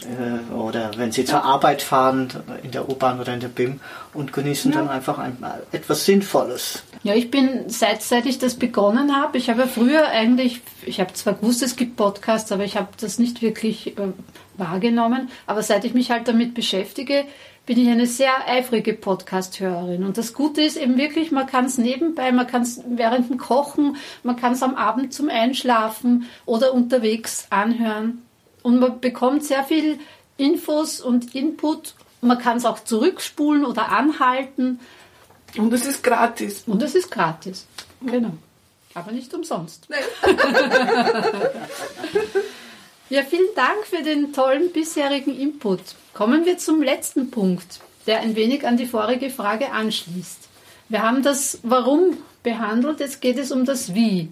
äh, 0.05 0.53
oder 0.53 0.91
wenn 0.97 1.11
sie 1.11 1.25
zur 1.25 1.43
Arbeit 1.43 1.81
fahren, 1.81 2.29
in 2.63 2.71
der 2.71 2.89
U-Bahn 2.89 3.19
oder 3.19 3.33
in 3.33 3.39
der 3.39 3.47
BIM 3.47 3.79
und 4.13 4.33
genießen 4.33 4.71
ja. 4.71 4.79
dann 4.79 4.89
einfach 4.89 5.17
ein, 5.17 5.37
etwas 5.71 6.05
Sinnvolles. 6.05 6.83
Ja, 7.03 7.13
ich 7.15 7.31
bin, 7.31 7.69
seit, 7.69 8.01
seit 8.01 8.25
ich 8.25 8.39
das 8.39 8.55
begonnen 8.55 9.15
habe, 9.15 9.37
ich 9.37 9.49
habe 9.49 9.61
ja 9.61 9.67
früher 9.67 10.07
eigentlich, 10.07 10.61
ich 10.85 10.99
habe 10.99 11.13
zwar 11.13 11.33
gewusst, 11.33 11.63
es 11.63 11.75
gibt 11.75 11.95
Podcasts, 11.95 12.51
aber 12.51 12.63
ich 12.63 12.75
habe 12.75 12.89
das 12.99 13.19
nicht 13.19 13.41
wirklich 13.41 13.97
äh, 13.97 14.11
wahrgenommen. 14.57 15.29
Aber 15.47 15.63
seit 15.63 15.85
ich 15.85 15.93
mich 15.93 16.11
halt 16.11 16.27
damit 16.27 16.53
beschäftige, 16.53 17.25
bin 17.65 17.79
ich 17.79 17.87
eine 17.87 18.07
sehr 18.07 18.47
eifrige 18.47 18.93
Podcast-Hörerin. 18.93 20.03
Und 20.03 20.17
das 20.17 20.33
Gute 20.33 20.63
ist 20.63 20.75
eben 20.75 20.97
wirklich, 20.97 21.31
man 21.31 21.45
kann 21.45 21.65
es 21.65 21.77
nebenbei, 21.77 22.31
man 22.31 22.47
kann 22.47 22.63
es 22.63 22.81
während 22.89 23.29
dem 23.29 23.37
Kochen, 23.37 23.97
man 24.23 24.35
kann 24.35 24.53
es 24.53 24.63
am 24.63 24.73
Abend 24.73 25.13
zum 25.13 25.29
Einschlafen 25.29 26.25
oder 26.45 26.73
unterwegs 26.73 27.45
anhören. 27.51 28.23
Und 28.63 28.79
man 28.79 28.99
bekommt 28.99 29.43
sehr 29.43 29.63
viel 29.63 29.99
Infos 30.37 31.01
und 31.01 31.35
Input. 31.35 31.93
Man 32.21 32.37
kann 32.37 32.57
es 32.57 32.65
auch 32.65 32.83
zurückspulen 32.83 33.65
oder 33.65 33.89
anhalten. 33.89 34.79
Und 35.57 35.73
es 35.73 35.85
ist 35.85 36.03
gratis. 36.03 36.63
Und 36.65 36.81
es 36.83 36.95
ist 36.95 37.11
gratis. 37.11 37.67
Genau. 38.01 38.31
Aber 38.93 39.11
nicht 39.11 39.33
umsonst. 39.33 39.87
ja, 43.09 43.23
vielen 43.23 43.55
Dank 43.55 43.85
für 43.85 44.03
den 44.03 44.33
tollen 44.33 44.71
bisherigen 44.71 45.37
Input. 45.39 45.81
Kommen 46.13 46.45
wir 46.45 46.57
zum 46.57 46.81
letzten 46.81 47.31
Punkt, 47.31 47.79
der 48.07 48.19
ein 48.21 48.35
wenig 48.35 48.65
an 48.67 48.77
die 48.77 48.87
vorige 48.87 49.29
Frage 49.29 49.71
anschließt. 49.71 50.49
Wir 50.89 51.03
haben 51.03 51.21
das 51.21 51.59
Warum 51.63 52.17
behandelt, 52.41 52.99
jetzt 52.99 53.21
geht 53.21 53.37
es 53.37 53.51
um 53.51 53.63
das 53.63 53.93
Wie. 53.93 54.31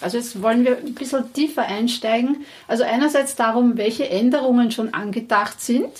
Also 0.00 0.16
jetzt 0.16 0.42
wollen 0.42 0.64
wir 0.64 0.78
ein 0.78 0.94
bisschen 0.94 1.32
tiefer 1.32 1.62
einsteigen. 1.62 2.44
Also 2.66 2.84
einerseits 2.84 3.36
darum, 3.36 3.76
welche 3.76 4.08
Änderungen 4.08 4.70
schon 4.70 4.94
angedacht 4.94 5.60
sind 5.60 5.90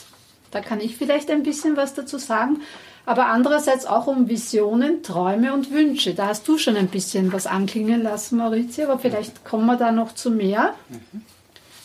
Da 0.51 0.61
kann 0.61 0.81
ich 0.81 0.97
vielleicht 0.97 1.31
ein 1.31 1.43
bisschen 1.43 1.77
was 1.77 1.95
dazu 1.95 2.19
sagen. 2.19 2.61
Aber 3.05 3.27
andererseits 3.27 3.87
auch 3.87 4.07
um 4.07 4.29
Visionen, 4.29 5.03
Träume 5.03 5.55
und 5.55 5.71
Wünsche. 5.71 6.15
Da 6.15 6.27
hast 6.29 6.47
du 6.47 6.59
schon 6.59 6.77
ein 6.77 6.89
bisschen 6.89 7.33
was 7.33 7.47
anklingen 7.47 8.03
lassen, 8.03 8.37
Maurizio, 8.37 8.85
aber 8.85 8.99
vielleicht 8.99 9.45
kommen 9.45 9.67
wir 9.67 9.77
da 9.77 9.93
noch 9.93 10.15
zu 10.15 10.31
mehr. 10.31 10.75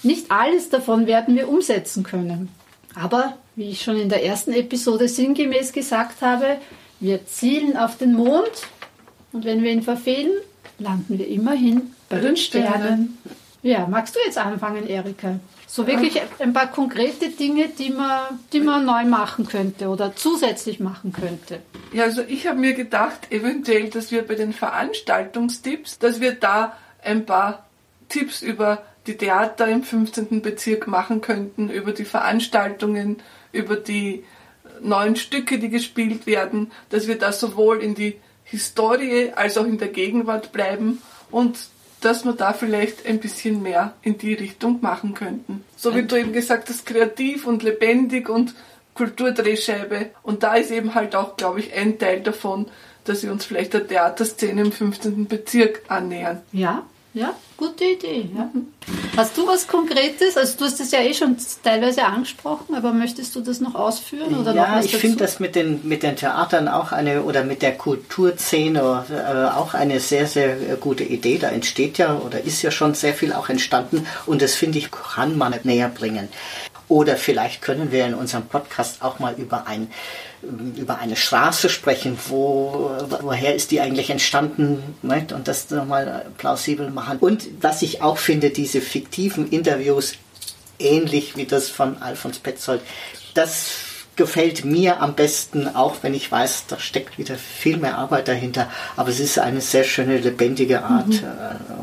Nicht 0.01 0.29
alles 0.31 0.69
davon 0.69 1.07
werden 1.07 1.35
wir 1.35 1.47
umsetzen 1.47 2.03
können. 2.03 2.49
Aber, 2.93 3.37
wie 3.55 3.69
ich 3.69 3.81
schon 3.81 3.97
in 3.97 4.09
der 4.09 4.25
ersten 4.25 4.51
Episode 4.51 5.07
sinngemäß 5.07 5.71
gesagt 5.71 6.21
habe, 6.21 6.57
wir 6.99 7.25
zielen 7.25 7.77
auf 7.77 7.97
den 7.97 8.13
Mond 8.13 8.67
und 9.31 9.45
wenn 9.45 9.63
wir 9.63 9.71
ihn 9.71 9.81
verfehlen, 9.81 10.31
landen 10.77 11.17
wir 11.17 11.27
immerhin 11.27 11.93
bei 12.15 12.19
den 12.21 12.37
Sternen. 12.37 13.17
Ja, 13.61 13.87
magst 13.87 14.15
du 14.15 14.19
jetzt 14.25 14.37
anfangen, 14.37 14.87
Erika? 14.87 15.39
So 15.67 15.87
wirklich 15.87 16.21
ein 16.39 16.53
paar 16.53 16.67
konkrete 16.67 17.29
Dinge, 17.29 17.69
die 17.69 17.89
man, 17.89 18.39
die 18.51 18.59
man 18.59 18.85
neu 18.85 19.05
machen 19.05 19.47
könnte 19.47 19.87
oder 19.87 20.15
zusätzlich 20.15 20.79
machen 20.79 21.13
könnte. 21.13 21.61
Ja, 21.93 22.03
also 22.03 22.21
ich 22.27 22.45
habe 22.45 22.59
mir 22.59 22.73
gedacht, 22.73 23.31
eventuell, 23.31 23.89
dass 23.89 24.11
wir 24.11 24.27
bei 24.27 24.35
den 24.35 24.53
Veranstaltungstipps, 24.53 25.97
dass 25.97 26.21
wir 26.21 26.33
da 26.33 26.77
ein 27.01 27.25
paar 27.25 27.65
Tipps 28.09 28.41
über 28.41 28.83
die 29.07 29.17
Theater 29.17 29.67
im 29.67 29.83
15. 29.83 30.41
Bezirk 30.41 30.87
machen 30.87 31.21
könnten, 31.21 31.69
über 31.69 31.91
die 31.91 32.05
Veranstaltungen, 32.05 33.21
über 33.51 33.75
die 33.75 34.23
neuen 34.81 35.15
Stücke, 35.15 35.57
die 35.57 35.69
gespielt 35.69 36.27
werden, 36.27 36.71
dass 36.89 37.07
wir 37.07 37.17
da 37.17 37.31
sowohl 37.31 37.81
in 37.81 37.95
die 37.95 38.19
Historie 38.43 39.31
als 39.35 39.57
auch 39.57 39.65
in 39.65 39.77
der 39.77 39.87
Gegenwart 39.87 40.51
bleiben 40.51 41.01
und 41.31 41.57
dass 42.03 42.25
wir 42.25 42.33
da 42.33 42.53
vielleicht 42.53 43.05
ein 43.05 43.19
bisschen 43.19 43.61
mehr 43.61 43.93
in 44.01 44.17
die 44.17 44.33
Richtung 44.33 44.79
machen 44.81 45.13
könnten. 45.13 45.63
So 45.75 45.95
wie 45.95 46.03
du 46.03 46.15
eben 46.15 46.33
gesagt 46.33 46.69
hast, 46.69 46.85
kreativ 46.85 47.47
und 47.47 47.63
lebendig 47.63 48.29
und 48.29 48.53
Kulturdrehscheibe. 48.93 50.11
Und 50.21 50.43
da 50.43 50.55
ist 50.55 50.71
eben 50.71 50.95
halt 50.95 51.15
auch, 51.15 51.37
glaube 51.37 51.59
ich, 51.59 51.73
ein 51.73 51.97
Teil 51.99 52.21
davon, 52.21 52.67
dass 53.05 53.23
wir 53.23 53.31
uns 53.31 53.45
vielleicht 53.45 53.73
der 53.73 53.87
Theaterszene 53.87 54.61
im 54.61 54.71
15. 54.71 55.27
Bezirk 55.27 55.81
annähern. 55.87 56.41
Ja, 56.51 56.85
ja, 57.13 57.35
gute 57.57 57.85
Idee. 57.85 58.29
Ja. 58.35 58.49
Hast 59.15 59.37
du 59.37 59.47
was 59.47 59.67
Konkretes? 59.67 60.35
Also 60.35 60.57
du 60.57 60.65
hast 60.65 60.79
es 60.79 60.91
ja 60.91 60.99
eh 60.99 61.13
schon 61.13 61.37
teilweise 61.63 62.03
angesprochen, 62.05 62.73
aber 62.73 62.91
möchtest 62.91 63.35
du 63.35 63.41
das 63.41 63.59
noch 63.59 63.75
ausführen 63.75 64.35
oder 64.35 64.53
ja, 64.53 64.67
noch 64.67 64.75
was 64.77 64.85
ich 64.85 64.95
finde 64.95 65.17
das 65.17 65.39
mit 65.39 65.55
den 65.55 65.87
mit 65.87 66.01
den 66.01 66.15
Theatern 66.15 66.67
auch 66.67 66.91
eine 66.91 67.21
oder 67.23 67.43
mit 67.43 67.61
der 67.61 67.77
Kulturszene 67.77 69.05
äh, 69.11 69.55
auch 69.55 69.75
eine 69.75 69.99
sehr 69.99 70.25
sehr 70.25 70.55
gute 70.79 71.03
Idee. 71.03 71.37
Da 71.37 71.49
entsteht 71.49 71.99
ja 71.99 72.15
oder 72.17 72.41
ist 72.41 72.63
ja 72.63 72.71
schon 72.71 72.95
sehr 72.95 73.13
viel 73.13 73.31
auch 73.33 73.49
entstanden 73.49 74.07
und 74.25 74.41
das 74.41 74.55
finde 74.55 74.79
ich 74.79 74.89
kann 74.89 75.37
man 75.37 75.53
näher 75.63 75.89
bringen. 75.89 76.29
Oder 76.89 77.15
vielleicht 77.15 77.61
können 77.61 77.91
wir 77.91 78.05
in 78.05 78.15
unserem 78.15 78.45
Podcast 78.47 79.03
auch 79.03 79.19
mal 79.19 79.35
über 79.37 79.67
ein 79.67 79.89
über 80.75 80.99
eine 80.99 81.15
Straße 81.15 81.69
sprechen, 81.69 82.17
wo, 82.27 82.91
woher 83.21 83.55
ist 83.55 83.71
die 83.71 83.81
eigentlich 83.81 84.09
entstanden 84.09 84.95
nicht? 85.01 85.31
und 85.31 85.47
das 85.47 85.69
nochmal 85.69 86.25
plausibel 86.37 86.89
machen. 86.89 87.19
Und 87.19 87.47
was 87.61 87.81
ich 87.81 88.01
auch 88.01 88.17
finde, 88.17 88.49
diese 88.49 88.81
fiktiven 88.81 89.49
Interviews, 89.49 90.13
ähnlich 90.79 91.37
wie 91.37 91.45
das 91.45 91.69
von 91.69 92.01
Alfons 92.01 92.39
Petzold, 92.39 92.81
das 93.33 93.71
gefällt 94.15 94.63
mir 94.63 95.01
am 95.01 95.15
besten, 95.15 95.75
auch 95.75 95.97
wenn 96.01 96.13
ich 96.13 96.31
weiß, 96.31 96.65
da 96.67 96.77
steckt 96.77 97.17
wieder 97.17 97.35
viel 97.35 97.77
mehr 97.77 97.97
Arbeit 97.97 98.27
dahinter. 98.27 98.69
Aber 98.95 99.09
es 99.09 99.19
ist 99.19 99.39
eine 99.39 99.61
sehr 99.61 99.83
schöne, 99.83 100.17
lebendige 100.19 100.83
Art, 100.83 101.07
mhm. 101.07 101.23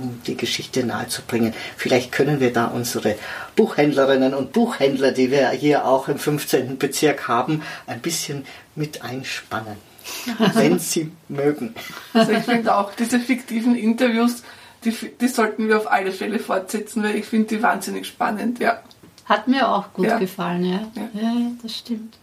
Um 0.01 0.21
die 0.27 0.37
Geschichte 0.37 0.85
nahezubringen. 0.85 1.55
Vielleicht 1.77 2.13
können 2.13 2.41
wir 2.41 2.53
da 2.53 2.67
unsere 2.67 3.17
Buchhändlerinnen 3.57 4.35
und 4.35 4.53
Buchhändler, 4.53 5.13
die 5.13 5.31
wir 5.31 5.51
hier 5.51 5.87
auch 5.87 6.09
im 6.09 6.19
15. 6.19 6.79
Bezirk 6.79 7.29
haben, 7.29 7.63
ein 7.87 8.01
bisschen 8.01 8.45
mit 8.75 9.03
einspannen. 9.03 9.77
wenn 10.55 10.79
sie 10.79 11.13
mögen. 11.29 11.75
Also 12.13 12.33
ich 12.33 12.45
finde 12.45 12.75
auch 12.75 12.95
diese 12.95 13.21
fiktiven 13.21 13.77
Interviews, 13.77 14.43
die, 14.85 14.93
die 15.21 15.29
sollten 15.29 15.69
wir 15.69 15.77
auf 15.77 15.91
alle 15.91 16.11
Fälle 16.11 16.39
fortsetzen, 16.39 17.03
weil 17.03 17.17
ich 17.17 17.27
finde 17.27 17.49
die 17.49 17.63
wahnsinnig 17.63 18.07
spannend, 18.07 18.59
ja. 18.59 18.81
Hat 19.27 19.47
mir 19.47 19.69
auch 19.69 19.93
gut 19.93 20.07
ja. 20.07 20.19
gefallen, 20.19 20.65
ja. 20.65 20.91
ja. 20.97 21.21
Ja, 21.21 21.35
das 21.63 21.77
stimmt. 21.77 22.19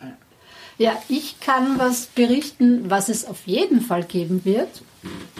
Ja, 0.77 1.01
ich 1.09 1.39
kann 1.39 1.79
was 1.79 2.05
berichten, 2.05 2.89
was 2.89 3.09
es 3.09 3.25
auf 3.25 3.47
jeden 3.47 3.81
Fall 3.81 4.03
geben 4.03 4.45
wird. 4.45 4.83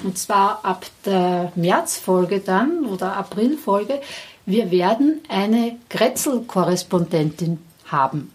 Und 0.03 0.17
zwar 0.17 0.65
ab 0.65 0.85
der 1.05 1.51
Märzfolge 1.55 2.39
dann 2.39 2.85
oder 2.85 3.15
Aprilfolge. 3.15 4.01
Wir 4.45 4.71
werden 4.71 5.21
eine 5.29 5.77
Grätzl-Korrespondentin 5.89 7.59
haben. 7.85 8.31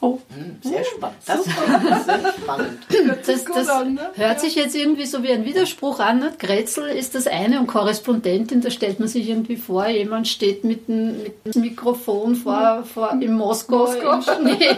Oh. 0.00 0.18
Sehr 0.62 0.84
spannend. 0.84 1.18
Das 1.26 1.40
ist 1.46 2.06
sehr 2.06 2.32
spannend. 2.32 2.78
Das, 3.26 3.44
das 3.44 3.84
ne? 3.84 4.10
hört 4.14 4.40
sich 4.40 4.54
jetzt 4.54 4.74
irgendwie 4.74 5.06
so 5.06 5.22
wie 5.22 5.32
ein 5.32 5.44
Widerspruch 5.44 6.00
an. 6.00 6.20
Ne? 6.20 6.32
Grätzl 6.38 6.84
ist 6.84 7.14
das 7.14 7.26
eine 7.26 7.60
und 7.60 7.66
Korrespondentin, 7.66 8.60
da 8.60 8.70
stellt 8.70 8.98
man 8.98 9.08
sich 9.08 9.28
irgendwie 9.28 9.56
vor, 9.56 9.86
jemand 9.88 10.28
steht 10.28 10.64
mit 10.64 10.88
dem, 10.88 11.22
mit 11.22 11.54
dem 11.54 11.62
Mikrofon 11.62 12.36
vor, 12.36 12.84
vor 12.84 13.12
in 13.20 13.34
Moskau, 13.34 13.86
Moskau. 13.86 14.12
im 14.14 14.22
Schnee. 14.22 14.68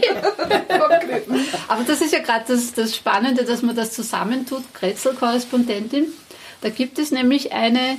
Aber 1.68 1.84
das 1.84 2.00
ist 2.00 2.12
ja 2.12 2.20
gerade 2.20 2.44
das, 2.48 2.72
das 2.74 2.96
Spannende, 2.96 3.44
dass 3.44 3.62
man 3.62 3.76
das 3.76 3.92
zusammentut. 3.92 4.62
Grätzl-Korrespondentin. 4.74 6.06
Da 6.60 6.68
gibt 6.68 6.98
es 6.98 7.10
nämlich 7.10 7.52
eine 7.52 7.98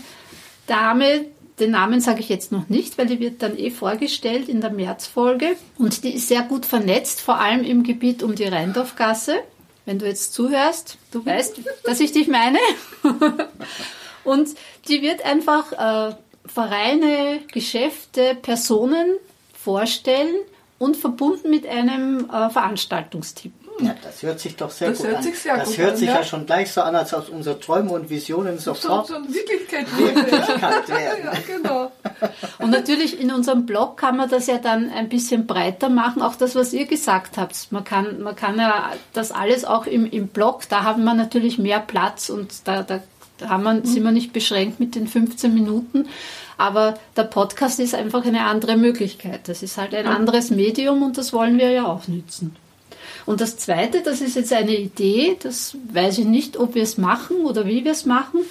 Dame, 0.67 1.25
den 1.59 1.71
Namen 1.71 2.01
sage 2.01 2.19
ich 2.19 2.29
jetzt 2.29 2.51
noch 2.51 2.69
nicht, 2.69 2.97
weil 2.97 3.05
die 3.05 3.19
wird 3.19 3.41
dann 3.43 3.57
eh 3.57 3.69
vorgestellt 3.69 4.49
in 4.49 4.61
der 4.61 4.71
Märzfolge. 4.71 5.55
Und 5.77 6.03
die 6.03 6.15
ist 6.15 6.27
sehr 6.27 6.41
gut 6.41 6.65
vernetzt, 6.65 7.21
vor 7.21 7.39
allem 7.39 7.63
im 7.63 7.83
Gebiet 7.83 8.23
um 8.23 8.35
die 8.35 8.45
Rheindorfgasse. 8.45 9.35
Wenn 9.85 9.99
du 9.99 10.07
jetzt 10.07 10.33
zuhörst, 10.33 10.97
du 11.11 11.25
weißt, 11.25 11.59
dass 11.83 11.99
ich 11.99 12.11
dich 12.11 12.27
meine. 12.27 12.57
Und 14.23 14.49
die 14.87 15.01
wird 15.01 15.25
einfach 15.25 15.73
äh, 15.73 16.15
Vereine, 16.45 17.41
Geschäfte, 17.51 18.35
Personen 18.41 19.17
vorstellen 19.53 20.35
und 20.77 20.97
verbunden 20.97 21.49
mit 21.49 21.67
einem 21.67 22.29
äh, 22.29 22.49
Veranstaltungstipp. 22.49 23.53
Ja, 23.79 23.95
das 24.01 24.21
hört 24.21 24.39
sich 24.39 24.55
doch 24.55 24.69
sehr 24.69 24.89
das 24.89 24.99
gut 24.99 25.07
hört 25.07 25.17
an. 25.17 25.23
Sich 25.23 25.39
sehr 25.39 25.57
das 25.57 25.69
gut 25.69 25.77
hört 25.77 25.91
an, 25.91 25.97
sich 25.97 26.07
ja. 26.07 26.15
ja 26.15 26.23
schon 26.23 26.45
gleich 26.45 26.71
so 26.71 26.81
an, 26.81 26.95
als 26.95 27.13
ob 27.13 27.29
unsere 27.29 27.59
Träume 27.59 27.91
und 27.91 28.09
Visionen 28.09 28.59
sofort 28.59 29.07
so, 29.07 29.15
so 29.15 29.33
Wirklichkeit, 29.33 29.87
Wirklichkeit 29.97 30.89
werden. 30.89 31.23
ja, 31.25 31.33
genau. 31.47 31.91
Und 32.59 32.69
natürlich 32.69 33.19
in 33.19 33.31
unserem 33.31 33.65
Blog 33.65 33.97
kann 33.97 34.17
man 34.17 34.29
das 34.29 34.47
ja 34.47 34.57
dann 34.57 34.89
ein 34.89 35.09
bisschen 35.09 35.47
breiter 35.47 35.89
machen, 35.89 36.21
auch 36.21 36.35
das, 36.35 36.55
was 36.55 36.73
ihr 36.73 36.85
gesagt 36.85 37.37
habt. 37.37 37.71
Man 37.71 37.83
kann, 37.83 38.21
man 38.21 38.35
kann 38.35 38.57
ja 38.57 38.91
das 39.13 39.31
alles 39.31 39.65
auch 39.65 39.85
im, 39.85 40.09
im 40.09 40.27
Blog, 40.27 40.63
da 40.69 40.83
haben 40.83 41.03
wir 41.03 41.13
natürlich 41.13 41.57
mehr 41.57 41.79
Platz 41.79 42.29
und 42.29 42.67
da, 42.67 42.83
da 42.83 42.99
haben 43.47 43.63
wir, 43.63 43.85
sind 43.85 44.03
wir 44.03 44.11
nicht 44.11 44.33
beschränkt 44.33 44.79
mit 44.79 44.95
den 44.95 45.07
15 45.07 45.53
Minuten. 45.53 46.07
Aber 46.57 46.93
der 47.17 47.23
Podcast 47.23 47.79
ist 47.79 47.95
einfach 47.95 48.23
eine 48.25 48.45
andere 48.45 48.77
Möglichkeit. 48.77 49.47
Das 49.47 49.63
ist 49.63 49.77
halt 49.77 49.95
ein 49.95 50.05
anderes 50.05 50.51
Medium 50.51 51.01
und 51.01 51.17
das 51.17 51.33
wollen 51.33 51.57
wir 51.57 51.71
ja 51.71 51.85
auch 51.87 52.07
nützen. 52.07 52.55
Und 53.25 53.41
das 53.41 53.57
Zweite, 53.57 54.01
das 54.01 54.21
ist 54.21 54.35
jetzt 54.35 54.53
eine 54.53 54.75
Idee, 54.75 55.37
das 55.41 55.77
weiß 55.91 56.19
ich 56.19 56.25
nicht, 56.25 56.57
ob 56.57 56.75
wir 56.75 56.83
es 56.83 56.97
machen 56.97 57.45
oder 57.45 57.65
wie 57.65 57.85
wir 57.85 57.91
es 57.91 58.05
machen. 58.05 58.41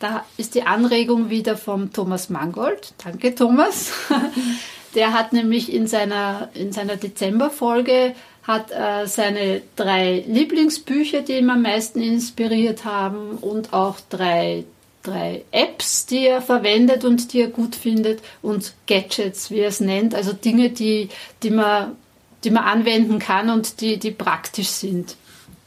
Da 0.00 0.24
ist 0.36 0.56
die 0.56 0.62
Anregung 0.62 1.30
wieder 1.30 1.56
vom 1.56 1.92
Thomas 1.92 2.28
Mangold. 2.28 2.94
Danke, 3.04 3.34
Thomas. 3.34 3.92
Der 4.94 5.12
hat 5.12 5.32
nämlich 5.32 5.72
in 5.72 5.86
seiner, 5.86 6.50
in 6.54 6.72
seiner 6.72 6.96
Dezemberfolge 6.96 8.14
hat 8.42 8.72
äh, 8.72 9.06
seine 9.06 9.62
drei 9.76 10.24
Lieblingsbücher, 10.26 11.22
die 11.22 11.34
ihn 11.34 11.48
am 11.48 11.62
meisten 11.62 12.00
inspiriert 12.00 12.84
haben 12.84 13.38
und 13.40 13.72
auch 13.72 13.98
drei, 14.10 14.64
drei 15.02 15.44
Apps, 15.52 16.06
die 16.06 16.26
er 16.26 16.42
verwendet 16.42 17.04
und 17.04 17.32
die 17.32 17.40
er 17.40 17.48
gut 17.48 17.76
findet 17.76 18.20
und 18.42 18.74
Gadgets, 18.88 19.50
wie 19.50 19.60
er 19.60 19.68
es 19.68 19.80
nennt, 19.80 20.14
also 20.14 20.32
Dinge, 20.32 20.70
die, 20.70 21.08
die 21.42 21.50
man 21.50 21.96
die 22.44 22.50
man 22.50 22.64
anwenden 22.64 23.18
kann 23.18 23.50
und 23.50 23.80
die, 23.80 23.98
die 23.98 24.10
praktisch 24.10 24.68
sind, 24.68 25.16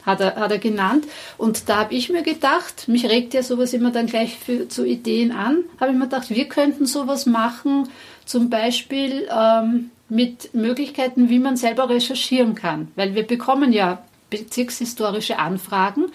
hat 0.04 0.20
er, 0.20 0.36
hat 0.36 0.50
er 0.50 0.58
genannt. 0.58 1.06
Und 1.38 1.68
da 1.68 1.78
habe 1.78 1.94
ich 1.94 2.10
mir 2.10 2.22
gedacht, 2.22 2.88
mich 2.88 3.06
regt 3.06 3.34
ja 3.34 3.42
sowas 3.42 3.72
immer 3.72 3.90
dann 3.90 4.06
gleich 4.06 4.38
für, 4.38 4.68
zu 4.68 4.84
Ideen 4.84 5.32
an, 5.32 5.64
habe 5.80 5.92
ich 5.92 5.96
mir 5.96 6.04
gedacht, 6.04 6.30
wir 6.30 6.48
könnten 6.48 6.86
sowas 6.86 7.26
machen, 7.26 7.88
zum 8.24 8.50
Beispiel 8.50 9.28
ähm, 9.30 9.90
mit 10.08 10.54
Möglichkeiten, 10.54 11.28
wie 11.28 11.38
man 11.38 11.56
selber 11.56 11.88
recherchieren 11.88 12.54
kann. 12.54 12.88
Weil 12.94 13.14
wir 13.14 13.26
bekommen 13.26 13.72
ja 13.72 14.02
bezirkshistorische 14.30 15.38
Anfragen 15.38 16.06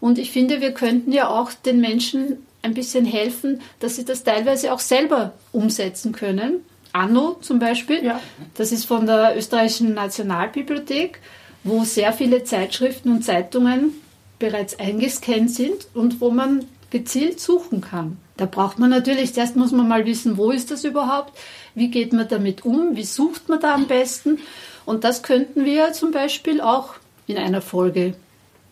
und 0.00 0.18
ich 0.18 0.30
finde, 0.30 0.60
wir 0.60 0.72
könnten 0.72 1.12
ja 1.12 1.28
auch 1.28 1.52
den 1.52 1.80
Menschen 1.80 2.38
ein 2.62 2.74
bisschen 2.74 3.04
helfen, 3.04 3.60
dass 3.78 3.96
sie 3.96 4.04
das 4.04 4.24
teilweise 4.24 4.72
auch 4.72 4.80
selber 4.80 5.32
umsetzen 5.52 6.12
können 6.12 6.64
Anno 6.92 7.36
zum 7.40 7.58
Beispiel. 7.58 8.04
Ja. 8.04 8.20
Das 8.54 8.72
ist 8.72 8.84
von 8.84 9.06
der 9.06 9.36
Österreichischen 9.36 9.94
Nationalbibliothek, 9.94 11.20
wo 11.64 11.84
sehr 11.84 12.12
viele 12.12 12.44
Zeitschriften 12.44 13.10
und 13.12 13.24
Zeitungen 13.24 13.94
bereits 14.38 14.78
eingescannt 14.78 15.50
sind 15.50 15.86
und 15.94 16.20
wo 16.20 16.30
man 16.30 16.66
gezielt 16.90 17.40
suchen 17.40 17.80
kann. 17.80 18.18
Da 18.36 18.46
braucht 18.46 18.78
man 18.78 18.90
natürlich, 18.90 19.34
zuerst 19.34 19.54
muss 19.56 19.70
man 19.70 19.86
mal 19.86 20.06
wissen, 20.06 20.36
wo 20.36 20.50
ist 20.50 20.70
das 20.70 20.84
überhaupt, 20.84 21.38
wie 21.74 21.88
geht 21.88 22.12
man 22.12 22.26
damit 22.26 22.64
um, 22.64 22.96
wie 22.96 23.04
sucht 23.04 23.48
man 23.48 23.60
da 23.60 23.74
am 23.74 23.86
besten. 23.86 24.38
Und 24.86 25.04
das 25.04 25.22
könnten 25.22 25.64
wir 25.64 25.92
zum 25.92 26.10
Beispiel 26.10 26.60
auch 26.60 26.94
in 27.26 27.36
einer 27.36 27.60
Folge 27.60 28.14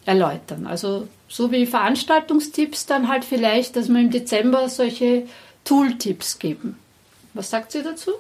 erläutern. 0.07 0.67
Also 0.67 1.07
so 1.29 1.53
wie 1.53 1.67
Veranstaltungstipps, 1.67 2.87
dann 2.87 3.09
halt 3.09 3.25
vielleicht, 3.25 3.77
dass 3.77 3.89
wir 3.89 4.01
im 4.01 4.11
Dezember 4.11 4.69
solche 4.69 5.27
Tooltips 5.65 6.39
geben. 6.39 6.79
Was 7.39 7.51
sagt 7.51 7.71
sie 7.71 7.85
dazu? 7.85 8.11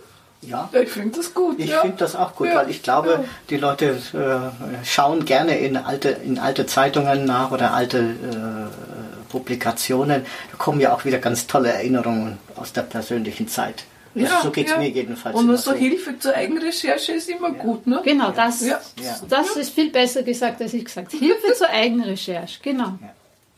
Ja, 0.42 0.70
ich 0.72 0.90
finde 0.90 1.16
das 1.16 1.34
gut. 1.34 1.58
ich 1.58 1.70
ja. 1.70 1.80
finde 1.80 1.96
das 1.96 2.14
auch 2.14 2.36
gut, 2.36 2.46
Ja, 2.46 2.54
weil 2.54 2.70
ich 2.70 2.84
glaube, 2.84 3.10
ja. 3.10 3.24
die 3.50 3.56
Leute 3.56 3.98
äh, 4.14 4.84
schauen 4.86 5.24
gerne 5.24 5.58
in 5.58 5.76
alte, 5.76 6.10
in 6.10 6.38
alte 6.38 6.66
Zeitungen 6.66 7.24
nach 7.24 7.50
oder 7.50 7.74
alte 7.74 7.98
äh, 7.98 9.28
Publikationen. 9.28 10.24
Da 10.52 10.56
kommen 10.56 10.80
ja 10.80 10.94
auch 10.94 11.04
wieder 11.04 11.18
ganz 11.18 11.48
tolle 11.48 11.70
Erinnerungen 11.72 12.38
aus 12.54 12.72
der 12.72 12.82
persönlichen 12.82 13.48
Zeit. 13.48 13.82
Also 14.14 14.34
so 14.44 14.50
geht 14.52 14.66
es 14.66 14.72
ja. 14.72 14.78
mir 14.78 14.88
jedenfalls. 14.88 15.34
Und 15.34 15.42
immer 15.42 15.54
nur 15.54 15.58
so 15.58 15.72
Hilfe 15.72 16.16
zur 16.20 16.34
Eigenrecherche 16.34 17.14
ist 17.14 17.28
immer 17.28 17.50
gut, 17.50 17.88
ne? 17.88 18.02
Genau, 18.04 18.30
das, 18.30 18.64
Ja. 18.64 18.80
Ja. 19.02 19.16
das 19.28 19.56
ist 19.56 19.70
viel 19.70 19.90
besser 19.90 20.22
gesagt, 20.22 20.62
als 20.62 20.74
ich 20.74 20.84
gesagt 20.84 21.12
habe. 21.12 21.18
Hilfe 21.18 21.54
zur 21.58 21.70
Eigenrecherche, 21.70 22.60
genau. 22.62 23.00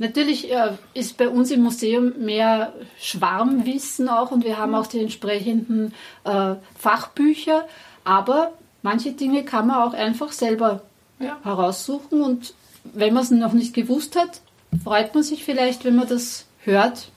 Natürlich 0.00 0.50
äh, 0.50 0.72
ist 0.94 1.18
bei 1.18 1.28
uns 1.28 1.50
im 1.50 1.60
Museum 1.62 2.14
mehr 2.24 2.72
Schwarmwissen 2.98 4.08
auch 4.08 4.30
und 4.30 4.44
wir 4.44 4.56
haben 4.56 4.74
auch 4.74 4.86
die 4.86 4.98
entsprechenden 4.98 5.92
äh, 6.24 6.54
Fachbücher, 6.78 7.68
aber 8.02 8.52
manche 8.82 9.12
Dinge 9.12 9.44
kann 9.44 9.66
man 9.66 9.76
auch 9.76 9.92
einfach 9.92 10.32
selber 10.32 10.80
Ja. 11.18 11.38
heraussuchen 11.44 12.22
und 12.22 12.54
wenn 12.82 13.12
man 13.12 13.22
es 13.24 13.30
noch 13.30 13.52
nicht 13.52 13.74
gewusst 13.74 14.16
hat, 14.16 14.40
freut 14.82 15.14
man 15.14 15.22
sich 15.22 15.44
vielleicht, 15.44 15.84
wenn 15.84 15.96
man 15.96 16.08
das 16.08 16.46
hört 16.64 17.08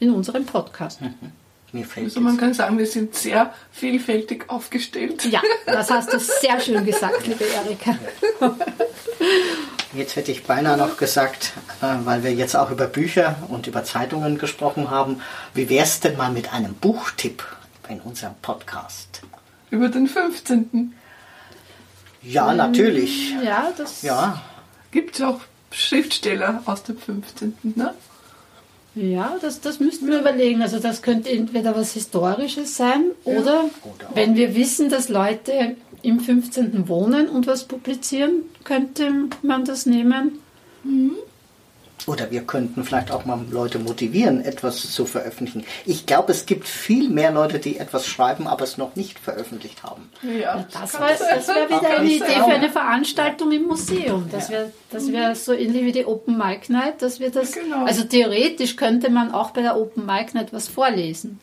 in 0.00 0.10
unserem 0.10 0.44
Podcast. 0.44 0.98
Mir 1.72 1.86
fällt 1.86 2.06
Also 2.06 2.20
man 2.20 2.36
kann 2.36 2.52
sagen, 2.54 2.76
wir 2.76 2.86
sind 2.86 3.14
sehr 3.14 3.54
vielfältig 3.70 4.50
aufgestellt. 4.50 5.24
Ja, 5.24 5.40
das 5.64 5.90
hast 5.92 6.12
du 6.12 6.18
sehr 6.18 6.58
schön 6.60 6.84
gesagt, 6.84 7.24
liebe 7.26 7.44
Erika. 7.44 7.96
Jetzt 9.94 10.16
hätte 10.16 10.32
ich 10.32 10.44
beinahe 10.44 10.78
noch 10.78 10.96
gesagt, 10.96 11.52
äh, 11.82 11.86
weil 12.04 12.22
wir 12.24 12.32
jetzt 12.32 12.56
auch 12.56 12.70
über 12.70 12.86
Bücher 12.86 13.36
und 13.48 13.66
über 13.66 13.84
Zeitungen 13.84 14.38
gesprochen 14.38 14.90
haben, 14.90 15.20
wie 15.52 15.68
wär's 15.68 16.00
denn 16.00 16.16
mal 16.16 16.30
mit 16.30 16.52
einem 16.52 16.74
Buchtipp 16.74 17.44
in 17.88 18.00
unserem 18.00 18.34
Podcast? 18.40 19.20
Über 19.70 19.88
den 19.88 20.06
15. 20.06 20.94
Ja, 22.22 22.54
natürlich. 22.54 23.34
Ja, 23.44 23.72
das 23.76 24.02
Ja, 24.02 24.42
Gibt 24.92 25.16
es 25.16 25.22
auch 25.22 25.40
Schriftsteller 25.70 26.62
aus 26.66 26.82
dem 26.84 26.98
15. 26.98 27.54
Ne? 27.76 27.94
Ja, 28.94 29.36
das, 29.40 29.60
das 29.60 29.80
müssten 29.80 30.06
wir 30.06 30.20
überlegen. 30.20 30.62
Also 30.62 30.78
das 30.78 31.00
könnte 31.00 31.30
entweder 31.30 31.74
was 31.74 31.92
Historisches 31.92 32.76
sein 32.76 33.10
oder 33.24 33.64
Oder 33.82 34.08
wenn 34.14 34.36
wir 34.36 34.54
wissen, 34.54 34.90
dass 34.90 35.08
Leute 35.08 35.76
im 36.02 36.20
15. 36.20 36.88
wohnen 36.88 37.28
und 37.28 37.46
was 37.46 37.64
publizieren, 37.64 38.42
könnte 38.64 39.10
man 39.42 39.64
das 39.64 39.86
nehmen. 39.86 40.38
Oder 42.06 42.30
wir 42.30 42.42
könnten 42.42 42.82
vielleicht 42.82 43.12
auch 43.12 43.24
mal 43.24 43.38
Leute 43.50 43.78
motivieren, 43.78 44.40
etwas 44.40 44.90
zu 44.90 45.06
veröffentlichen. 45.06 45.64
Ich 45.86 46.04
glaube, 46.06 46.32
es 46.32 46.46
gibt 46.46 46.66
viel 46.66 47.08
mehr 47.08 47.30
Leute, 47.30 47.60
die 47.60 47.78
etwas 47.78 48.06
schreiben, 48.06 48.48
aber 48.48 48.64
es 48.64 48.76
noch 48.76 48.96
nicht 48.96 49.18
veröffentlicht 49.20 49.84
haben. 49.84 50.10
Ja, 50.22 50.66
Das, 50.72 50.98
war, 50.98 51.10
das 51.10 51.48
wäre 51.48 51.68
wieder 51.68 51.98
eine. 51.98 52.10
Idee 52.10 52.24
für 52.24 52.44
eine 52.46 52.70
Veranstaltung 52.70 53.52
im 53.52 53.64
Museum. 53.64 54.28
Das 54.32 54.50
wäre 54.50 54.72
das 54.90 55.12
wär 55.12 55.34
so 55.36 55.52
ähnlich 55.52 55.84
wie 55.84 55.92
die 55.92 56.04
Open 56.04 56.36
Mic 56.36 56.72
Night, 56.72 57.02
dass 57.02 57.20
wir 57.20 57.30
das. 57.30 57.52
Genau. 57.52 57.84
Also 57.84 58.04
theoretisch 58.04 58.76
könnte 58.76 59.08
man 59.10 59.32
auch 59.32 59.52
bei 59.52 59.62
der 59.62 59.76
Open 59.76 60.04
Mic 60.04 60.34
Night 60.34 60.52
was 60.52 60.68
vorlesen. 60.68 61.38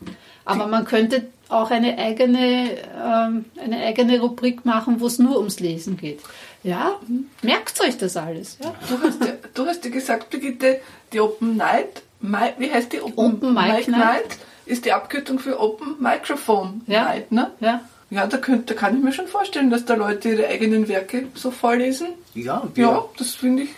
Aber 0.45 0.67
man 0.67 0.83
könnte 0.83 1.27
auch 1.49 1.71
eine 1.71 1.97
eigene, 1.97 2.77
ähm, 3.03 3.45
eine 3.61 3.77
eigene 3.83 4.19
Rubrik 4.21 4.65
machen, 4.65 4.99
wo 4.99 5.07
es 5.07 5.19
nur 5.19 5.37
ums 5.37 5.59
Lesen 5.59 5.97
geht. 5.97 6.19
Ja, 6.63 6.99
merkt 7.41 7.79
euch 7.81 7.97
das 7.97 8.15
alles. 8.17 8.57
Ja? 8.63 8.73
Du 8.89 9.01
hast, 9.01 9.21
ja, 9.21 9.33
du 9.53 9.65
hast 9.65 9.83
ja 9.85 9.91
gesagt, 9.91 10.29
Brigitte, 10.29 10.79
die 11.13 11.19
Open 11.19 11.57
Night, 11.57 12.03
Mi- 12.21 12.53
wie 12.57 12.71
heißt 12.71 12.91
die? 12.93 13.01
Open 13.01 13.53
Mic 13.53 13.87
Night. 13.89 14.37
ist 14.65 14.85
die 14.85 14.91
Abkürzung 14.93 15.39
für 15.39 15.59
Open 15.59 15.95
Microphone 15.99 16.81
Ja. 16.85 17.05
Night, 17.05 17.31
ne? 17.31 17.49
Ja. 17.59 17.81
Ja, 18.11 18.25
da, 18.27 18.37
könnt, 18.37 18.69
da 18.69 18.73
kann 18.73 18.97
ich 18.97 19.03
mir 19.03 19.11
schon 19.13 19.27
vorstellen, 19.27 19.69
dass 19.69 19.85
da 19.85 19.93
Leute 19.93 20.29
ihre 20.29 20.47
eigenen 20.47 20.87
Werke 20.87 21.27
so 21.35 21.51
vorlesen. 21.51 22.07
Ja, 22.33 22.63
wir, 22.73 22.83
Ja, 22.85 23.05
das 23.17 23.35
finde 23.35 23.63
ich, 23.63 23.69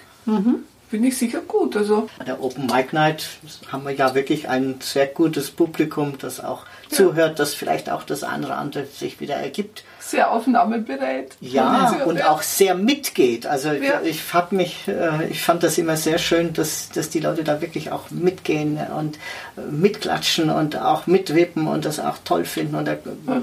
finde 0.92 1.08
ich 1.08 1.18
sicher 1.18 1.40
gut. 1.42 1.76
Also, 1.76 2.08
bei 2.20 2.26
der 2.26 2.44
Open 2.44 2.68
Mic 2.68 2.90
Night 2.94 3.28
haben 3.72 3.84
wir 3.86 3.94
ja 3.94 4.14
wirklich 4.14 4.48
ein 4.50 4.76
sehr 4.82 5.08
gutes 5.08 5.50
Publikum, 5.50 6.20
das 6.20 6.44
auch 6.44 6.66
zuhört, 6.90 7.40
das 7.40 7.56
vielleicht 7.56 7.90
auch 7.90 8.04
das 8.04 8.22
oder 8.22 8.58
andere 8.58 8.86
sich 8.86 9.20
wieder 9.20 9.36
ergibt. 9.36 9.84
sehr 10.00 10.30
aufnahmebereit. 10.32 11.38
Ja, 11.40 11.94
Sehr- 11.96 12.06
und 12.08 12.18
ja. 12.18 12.30
auch 12.30 12.42
sehr 12.42 12.76
mitgeht. 12.76 13.46
Also 13.48 13.72
Ja. 13.72 14.02
ich, 14.04 14.10
ich 14.22 14.34
hab 14.34 14.52
mich, 14.52 14.86
äh, 14.90 15.28
ich 15.30 15.42
fand 15.42 15.64
das 15.64 15.78
immer 15.78 15.96
sehr 15.96 16.18
schön, 16.18 16.52
dass, 16.54 16.90
dass 16.90 17.10
die 17.10 17.22
Leute 17.22 17.44
da 17.46 17.62
wirklich 17.62 17.92
auch 17.94 18.12
mitgehen 18.12 18.78
und 18.98 19.16
äh, 19.58 19.62
mitklatschen 19.72 20.50
und 20.50 20.76
auch 20.78 21.08
mitwippen 21.08 21.68
und 21.68 21.86
das 21.86 22.00
auch 22.02 22.18
toll 22.26 22.44
finden. 22.44 22.76
Und 22.76 22.86
da, 22.90 22.98
es, 23.28 23.42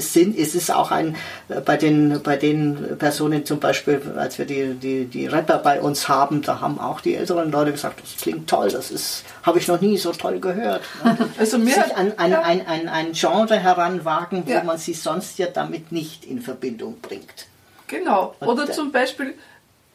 sind, 0.00 0.38
es 0.38 0.54
ist 0.54 0.70
auch 0.72 0.90
ein 0.90 1.16
äh, 1.48 1.60
bei 1.60 1.76
den 1.76 2.20
bei 2.22 2.36
den 2.36 2.96
Personen 2.98 3.44
zum 3.44 3.60
Beispiel, 3.60 4.00
als 4.16 4.38
wir 4.38 4.44
die, 4.46 4.74
die, 4.74 5.04
die 5.06 5.26
Rapper 5.26 5.58
bei 5.58 5.80
uns 5.80 6.08
haben, 6.08 6.42
da 6.42 6.60
haben 6.60 6.80
auch 6.80 7.00
die 7.00 7.14
älteren 7.14 7.50
Leute 7.52 7.72
gesagt, 7.72 8.00
das 8.02 8.16
klingt 8.22 8.48
toll, 8.48 8.70
das 8.70 8.90
ist 8.90 9.24
habe 9.42 9.58
ich 9.58 9.68
noch 9.68 9.80
nie 9.80 9.96
so 9.98 10.12
toll 10.12 10.40
gehört. 10.40 10.82
Also 11.38 11.58
mir 11.58 11.74
sich 11.74 11.96
an, 11.96 12.12
an, 12.16 12.30
ja. 12.30 12.42
ein, 12.42 12.66
ein, 12.66 12.88
ein 12.88 13.12
Genre 13.12 13.56
heranwagen, 13.58 14.44
wo 14.46 14.50
Ja. 14.50 14.62
man 14.64 14.78
sie 14.78 14.94
sonst 14.94 15.38
ja 15.38 15.46
damit 15.46 15.92
nicht 15.92 16.24
in 16.24 16.40
Verbindung 16.40 16.98
bringt. 17.00 17.46
Genau. 17.88 18.34
Oder 18.40 18.66
der- 18.66 18.74
zum 18.74 18.90
Beispiel, 18.92 19.34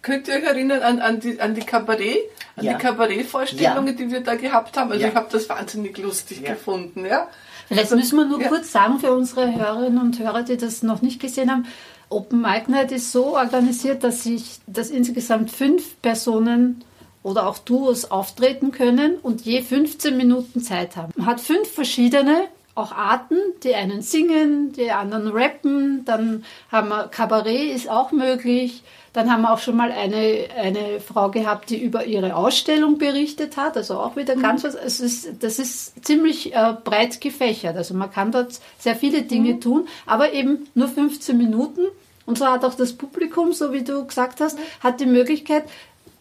könnt 0.01 0.27
ihr 0.27 0.35
euch 0.35 0.43
erinnern 0.43 0.81
an, 0.81 0.99
an, 0.99 1.19
die, 1.19 1.39
an 1.39 1.55
die 1.55 1.61
Kabarett, 1.61 2.17
an 2.55 2.65
Ja. 2.65 2.73
die 2.73 2.79
Kabarettvorstellungen, 2.83 3.87
Ja. 3.87 3.93
die 4.05 4.11
wir 4.11 4.21
da 4.21 4.35
gehabt 4.35 4.77
haben. 4.77 4.91
Also 4.91 5.03
Ja. 5.03 5.09
ich 5.09 5.15
habe 5.15 5.27
das 5.31 5.49
wahnsinnig 5.49 5.97
lustig 5.97 6.41
Ja. 6.41 6.53
gefunden. 6.53 7.05
Ja? 7.05 7.27
Vielleicht 7.67 7.91
müssen 7.91 8.17
wir 8.17 8.25
nur 8.25 8.41
ja. 8.41 8.47
kurz 8.47 8.71
sagen 8.71 8.99
für 8.99 9.11
unsere 9.11 9.53
Hörerinnen 9.53 9.99
und 9.99 10.19
Hörer, 10.19 10.43
die 10.43 10.57
das 10.57 10.83
noch 10.83 11.01
nicht 11.01 11.19
gesehen 11.19 11.51
haben. 11.51 11.65
Open 12.09 12.41
Mic 12.41 12.69
Night 12.71 12.91
ist 12.93 13.11
so 13.11 13.35
organisiert, 13.35 14.03
dass 14.03 14.23
sich, 14.23 14.59
dass 14.65 14.89
insgesamt 14.89 15.51
fünf 15.51 16.01
Personen 16.01 16.83
oder 17.23 17.45
auch 17.47 17.57
Duos 17.57 18.09
auftreten 18.09 18.71
können 18.71 19.15
und 19.21 19.41
je 19.41 19.61
15 19.61 20.15
Minuten 20.15 20.61
Zeit 20.61 20.95
haben. 20.95 21.11
Man 21.17 21.25
hat 21.25 21.41
fünf 21.41 21.69
verschiedene 21.69 22.43
auch 22.75 22.91
Arten, 22.93 23.37
die 23.63 23.73
einen 23.75 24.01
singen, 24.01 24.71
die 24.71 24.91
anderen 24.91 25.27
rappen, 25.29 26.05
dann 26.05 26.45
haben 26.71 26.89
wir 26.89 27.07
Kabarett 27.09 27.75
ist 27.75 27.89
auch 27.89 28.11
möglich. 28.11 28.83
Dann 29.17 29.31
haben 29.31 29.41
wir 29.41 29.51
auch 29.51 29.57
schon 29.57 29.75
mal 29.75 29.91
eine, 29.91 30.45
eine 30.55 30.99
Frau 30.99 31.31
gehabt, 31.31 31.71
die 31.71 31.81
über 31.81 32.05
ihre 32.05 32.35
Ausstellung 32.35 32.99
berichtet 32.99 33.57
hat, 33.57 33.75
also 33.75 33.95
auch 33.95 34.15
wieder 34.15 34.35
ganz 34.35 34.63
was. 34.63 34.75
Es 34.75 34.99
ist, 34.99 35.41
das 35.43 35.57
ist 35.57 36.05
ziemlich 36.05 36.53
äh, 36.53 36.75
breit 36.83 37.19
gefächert. 37.19 37.75
Also 37.77 37.95
man 37.95 38.11
kann 38.11 38.31
dort 38.31 38.59
sehr 38.77 38.95
viele 38.95 39.23
Dinge 39.23 39.59
tun, 39.59 39.87
aber 40.05 40.33
eben 40.33 40.67
nur 40.75 40.87
15 40.87 41.35
Minuten. 41.35 41.81
Und 42.27 42.37
so 42.37 42.45
hat 42.45 42.63
auch 42.63 42.75
das 42.75 42.93
Publikum, 42.93 43.53
so 43.53 43.73
wie 43.73 43.83
du 43.83 44.05
gesagt 44.05 44.39
hast, 44.39 44.59
hat 44.81 44.99
die 44.99 45.07
Möglichkeit, 45.07 45.63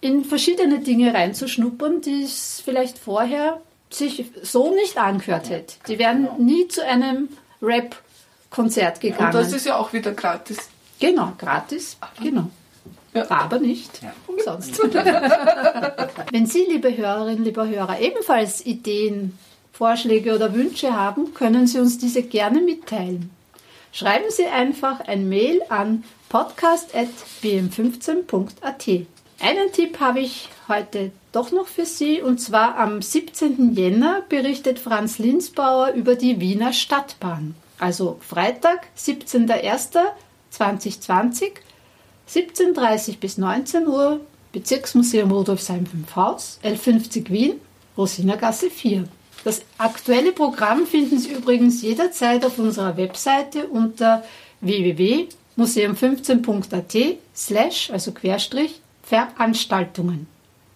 in 0.01 0.25
verschiedene 0.25 0.79
Dinge 0.79 1.13
reinzuschnuppern, 1.13 2.01
die 2.01 2.23
es 2.23 2.63
vielleicht 2.65 2.97
vorher 2.97 3.61
sich 3.91 4.25
so 4.43 4.75
nicht 4.75 4.97
angehört 4.97 5.51
hätte. 5.51 5.75
Die 5.87 5.99
wären 5.99 6.31
nie 6.39 6.67
zu 6.69 6.83
einem 6.83 7.29
Rap-Konzert 7.61 9.03
gegangen. 9.03 9.27
Und 9.27 9.35
das 9.35 9.53
ist 9.53 9.67
ja 9.67 9.77
auch 9.77 9.93
wieder 9.93 10.13
gratis. 10.13 10.57
Genau, 10.99 11.35
gratis. 11.37 11.99
Genau. 12.23 12.49
Ja. 13.17 13.31
Aber 13.31 13.59
nicht 13.59 14.01
umsonst. 14.27 14.79
Wenn 16.33 16.47
Sie, 16.47 16.65
liebe 16.69 16.97
Hörerinnen, 16.97 17.45
lieber 17.45 17.69
Hörer, 17.69 18.01
ebenfalls 18.01 18.65
Ideen, 18.65 19.39
Vorschläge 19.73 20.35
oder 20.35 20.55
Wünsche 20.55 20.95
haben, 20.95 21.35
können 21.35 21.67
Sie 21.67 21.79
uns 21.79 21.99
diese 21.99 22.23
gerne 22.23 22.61
mitteilen. 22.61 23.31
Schreiben 23.93 24.27
Sie 24.29 24.47
einfach 24.47 25.01
ein 25.01 25.29
Mail 25.29 25.61
an 25.69 26.05
podcast.bm15.at. 26.29 29.07
Einen 29.39 29.71
Tipp 29.73 30.01
habe 30.01 30.21
ich 30.21 30.49
heute 30.69 31.13
doch 31.33 31.53
noch 31.53 31.67
für 31.67 31.85
Sie 31.85 32.23
und 32.23 32.39
zwar 32.39 32.79
am 32.79 33.03
17. 33.03 33.75
Jänner 33.75 34.23
berichtet 34.29 34.79
Franz 34.79 35.19
Linsbauer 35.19 35.91
über 35.91 36.15
die 36.15 36.41
Wiener 36.41 36.73
Stadtbahn. 36.73 37.55
Also 37.79 38.19
Freitag, 38.27 38.87
17.01.2020, 38.97 41.53
17.30 42.29 43.19
bis 43.19 43.39
19 43.39 43.87
Uhr, 43.87 44.21
Bezirksmuseum 44.53 45.31
Rudolfsheim 45.31 45.87
5 45.87 46.17
Haus, 46.17 46.59
L50 46.63 47.31
Wien, 47.31 47.61
Rosinergasse 47.97 48.69
4. 48.71 49.05
Das 49.45 49.63
aktuelle 49.79 50.33
Programm 50.33 50.87
finden 50.87 51.19
Sie 51.19 51.31
übrigens 51.31 51.81
jederzeit 51.83 52.45
auf 52.45 52.59
unserer 52.59 52.97
Webseite 52.97 53.69
unter 53.69 54.25
www.museum15.at 54.61 57.19
slash, 57.35 57.91
also 57.91 58.13
Querstrich, 58.13 58.81
Veranstaltungen. 59.03 60.27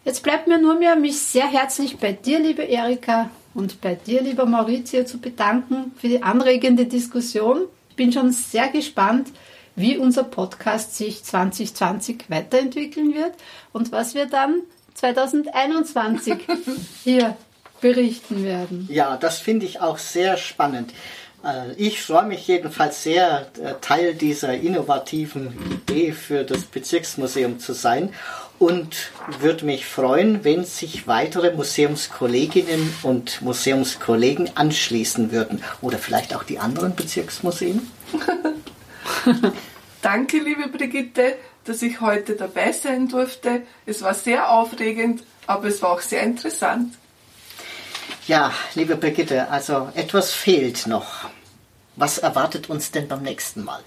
Jetzt 0.05 0.23
bleibt 0.23 0.47
mir 0.47 0.59
nur 0.59 0.77
mehr, 0.77 0.95
mich 0.97 1.19
sehr 1.19 1.49
herzlich 1.49 1.99
bei 1.99 2.13
dir, 2.13 2.39
liebe 2.39 2.63
Erika, 2.63 3.31
und 3.55 3.81
bei 3.81 3.97
dir, 3.97 4.23
lieber 4.23 4.47
Maurizio, 4.47 5.05
zu 5.05 5.19
bedanken 5.19 5.91
für 5.97 6.07
die 6.09 6.23
anregende 6.23 6.87
Diskussion. 6.87 7.63
Ich 7.89 7.97
bin 7.97 8.13
schon 8.13 8.31
sehr 8.33 8.69
gespannt, 8.69 9.29
wie 9.77 9.97
unser 9.99 10.25
Podcast 10.25 10.97
sich 10.97 11.25
2020 11.25 12.25
weiterentwickeln 12.29 13.15
wird 13.15 13.33
und 13.73 13.93
was 13.93 14.15
wir 14.15 14.27
dann 14.27 14.63
2021 14.95 16.35
hier 17.05 17.37
berichten 17.81 18.45
werden. 18.45 18.89
Ja, 18.91 19.17
das 19.17 19.39
finde 19.39 19.67
ich 19.67 19.81
auch 19.81 19.99
sehr 19.99 20.37
spannend. 20.37 20.93
Äh, 21.45 21.73
ich 21.77 22.03
freue 22.03 22.27
mich 22.27 22.47
jedenfalls 22.47 23.03
sehr, 23.03 23.49
äh, 23.63 23.75
Teil 23.81 24.15
dieser 24.15 24.55
innovativen 24.55 25.55
Idee 25.73 26.13
für 26.13 26.45
das 26.45 26.65
Bezirksmuseum 26.65 27.59
zu 27.59 27.73
sein 27.73 28.13
und 28.59 29.11
würde 29.41 29.65
mich 29.65 29.87
freuen, 29.87 30.45
wenn 30.45 30.65
sich 30.65 31.07
weitere 31.07 31.55
Museumskolleginnen 31.55 32.95
und 33.03 33.41
Museumskollegen 33.41 34.51
anschließen 34.55 35.33
würden 35.33 35.63
oder 35.81 35.99
vielleicht 35.99 36.35
auch 36.35 36.43
die 36.43 36.59
anderen 36.59 36.95
Bezirksmuseen. 36.95 37.91
Danke, 40.03 40.39
liebe 40.39 40.69
Brigitte, 40.69 41.37
dass 41.65 41.83
ich 41.83 42.01
heute 42.01 42.35
dabei 42.35 42.73
sein 42.73 43.09
durfte. 43.09 43.63
Es 43.87 44.03
war 44.03 44.15
sehr 44.15 44.51
aufregend, 44.51 45.23
aber 45.47 45.69
es 45.69 45.83
war 45.83 45.93
auch 45.93 46.01
sehr 46.01 46.23
interessant. 46.23 46.95
Ja, 48.27 48.53
liebe 48.75 48.97
Brigitte, 48.97 49.49
also 49.51 49.89
etwas 49.95 50.33
fehlt 50.33 50.87
noch. 50.87 51.29
Was 51.97 52.19
erwartet 52.19 52.71
uns 52.71 52.91
denn 52.91 53.09
beim 53.09 53.23
nächsten 53.23 53.65
Mal? 53.65 53.81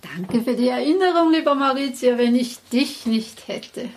Danke 0.00 0.42
für 0.42 0.54
die 0.54 0.68
Erinnerung, 0.68 1.32
lieber 1.32 1.54
Maurizio, 1.54 2.16
wenn 2.18 2.36
ich 2.36 2.58
dich 2.72 3.06
nicht 3.06 3.48
hätte. 3.48 3.88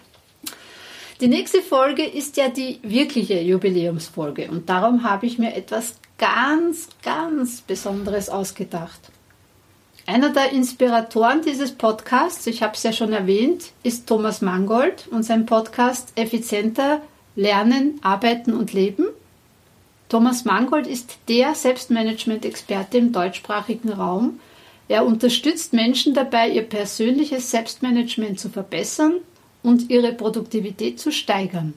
Die 1.21 1.27
nächste 1.27 1.61
Folge 1.61 2.05
ist 2.05 2.37
ja 2.37 2.49
die 2.49 2.79
wirkliche 2.83 3.39
Jubiläumsfolge 3.39 4.49
und 4.49 4.69
darum 4.69 5.03
habe 5.03 5.25
ich 5.25 5.37
mir 5.37 5.55
etwas 5.55 5.95
ganz, 6.17 6.89
ganz 7.03 7.61
Besonderes 7.61 8.29
ausgedacht. 8.29 8.99
Einer 10.09 10.29
der 10.29 10.53
Inspiratoren 10.53 11.41
dieses 11.41 11.73
Podcasts, 11.73 12.47
ich 12.47 12.63
habe 12.63 12.75
es 12.75 12.83
ja 12.83 12.93
schon 12.93 13.11
erwähnt, 13.11 13.73
ist 13.83 14.07
Thomas 14.07 14.41
Mangold 14.41 15.09
und 15.11 15.23
sein 15.23 15.45
Podcast 15.45 16.13
Effizienter 16.15 17.01
Lernen, 17.35 17.99
Arbeiten 18.01 18.53
und 18.53 18.71
Leben. 18.71 19.07
Thomas 20.07 20.45
Mangold 20.45 20.87
ist 20.87 21.17
der 21.27 21.53
Selbstmanagement-Experte 21.53 22.97
im 22.97 23.11
deutschsprachigen 23.11 23.91
Raum. 23.91 24.39
Er 24.87 25.05
unterstützt 25.05 25.73
Menschen 25.73 26.13
dabei, 26.13 26.51
ihr 26.51 26.63
persönliches 26.63 27.51
Selbstmanagement 27.51 28.39
zu 28.39 28.47
verbessern 28.47 29.15
und 29.61 29.89
ihre 29.89 30.13
Produktivität 30.13 31.01
zu 31.01 31.11
steigern. 31.11 31.73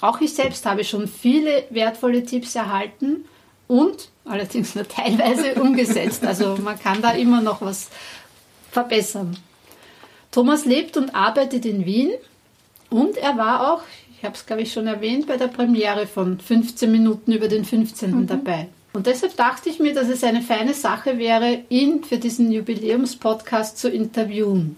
Auch 0.00 0.20
ich 0.20 0.34
selbst 0.34 0.66
habe 0.66 0.84
schon 0.84 1.08
viele 1.08 1.64
wertvolle 1.70 2.24
Tipps 2.24 2.54
erhalten 2.54 3.24
und 3.70 4.08
allerdings 4.24 4.74
nur 4.74 4.86
teilweise 4.86 5.54
umgesetzt. 5.62 6.26
Also 6.26 6.56
man 6.60 6.78
kann 6.78 7.00
da 7.00 7.12
immer 7.12 7.40
noch 7.40 7.62
was 7.62 7.88
verbessern. 8.72 9.36
Thomas 10.32 10.64
lebt 10.64 10.96
und 10.96 11.14
arbeitet 11.14 11.64
in 11.64 11.86
Wien 11.86 12.10
und 12.88 13.16
er 13.16 13.36
war 13.38 13.72
auch, 13.72 13.82
ich 14.16 14.24
habe 14.24 14.34
es 14.34 14.44
glaube 14.44 14.62
ich 14.62 14.72
schon 14.72 14.88
erwähnt, 14.88 15.28
bei 15.28 15.36
der 15.36 15.46
Premiere 15.46 16.08
von 16.08 16.40
15 16.40 16.90
Minuten 16.90 17.32
über 17.32 17.46
den 17.46 17.64
15. 17.64 18.10
Mhm. 18.10 18.26
dabei. 18.26 18.66
Und 18.92 19.06
deshalb 19.06 19.36
dachte 19.36 19.68
ich 19.68 19.78
mir, 19.78 19.94
dass 19.94 20.08
es 20.08 20.24
eine 20.24 20.42
feine 20.42 20.74
Sache 20.74 21.18
wäre, 21.18 21.60
ihn 21.68 22.02
für 22.02 22.18
diesen 22.18 22.50
Jubiläumspodcast 22.50 23.78
zu 23.78 23.88
interviewen. 23.88 24.74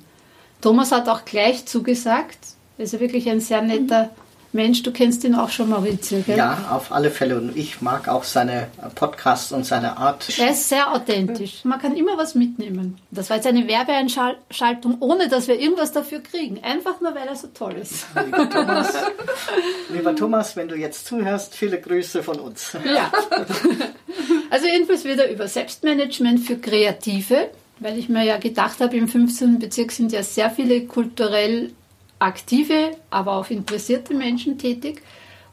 Thomas 0.60 0.92
hat 0.92 1.08
auch 1.08 1.24
gleich 1.24 1.64
zugesagt. 1.64 2.38
Er 2.76 2.84
ist 2.84 3.00
wirklich 3.00 3.30
ein 3.30 3.40
sehr 3.40 3.62
netter 3.62 4.10
Mensch. 4.52 4.82
Du 4.82 4.92
kennst 4.92 5.24
ihn 5.24 5.34
auch 5.34 5.50
schon, 5.50 5.70
Maurizio, 5.70 6.22
gell? 6.26 6.36
Ja, 6.36 6.68
auf 6.70 6.92
alle 6.92 7.10
Fälle. 7.10 7.38
Und 7.38 7.56
ich 7.56 7.80
mag 7.80 8.08
auch 8.08 8.24
seine 8.24 8.68
Podcasts 8.94 9.52
und 9.52 9.64
seine 9.64 9.96
Art. 9.96 10.38
Er 10.38 10.50
ist 10.50 10.68
sehr 10.68 10.92
authentisch. 10.92 11.64
Man 11.64 11.80
kann 11.80 11.96
immer 11.96 12.16
was 12.16 12.34
mitnehmen. 12.34 12.98
Das 13.10 13.30
war 13.30 13.36
jetzt 13.36 13.46
eine 13.46 13.66
Werbeeinschaltung, 13.66 14.96
ohne 15.00 15.28
dass 15.28 15.48
wir 15.48 15.58
irgendwas 15.58 15.92
dafür 15.92 16.20
kriegen. 16.20 16.62
Einfach 16.62 17.00
nur, 17.00 17.14
weil 17.14 17.28
er 17.28 17.36
so 17.36 17.48
toll 17.48 17.74
ist. 17.80 18.06
Lieber 18.24 18.48
Thomas, 18.48 18.94
lieber 19.92 20.16
Thomas 20.16 20.56
wenn 20.56 20.68
du 20.68 20.76
jetzt 20.76 21.06
zuhörst, 21.06 21.54
viele 21.54 21.80
Grüße 21.80 22.22
von 22.22 22.38
uns. 22.38 22.76
Ja. 22.84 23.10
Also 24.50 24.66
jedenfalls 24.66 25.04
wieder 25.04 25.30
über 25.30 25.48
Selbstmanagement 25.48 26.40
für 26.40 26.56
Kreative 26.56 27.48
weil 27.82 27.98
ich 27.98 28.08
mir 28.08 28.24
ja 28.24 28.38
gedacht 28.38 28.80
habe, 28.80 28.96
im 28.96 29.08
15. 29.08 29.58
Bezirk 29.58 29.92
sind 29.92 30.12
ja 30.12 30.22
sehr 30.22 30.50
viele 30.50 30.86
kulturell 30.86 31.72
aktive, 32.22 32.92
aber 33.10 33.36
auch 33.36 33.50
interessierte 33.50 34.14
Menschen 34.14 34.58
tätig. 34.58 35.02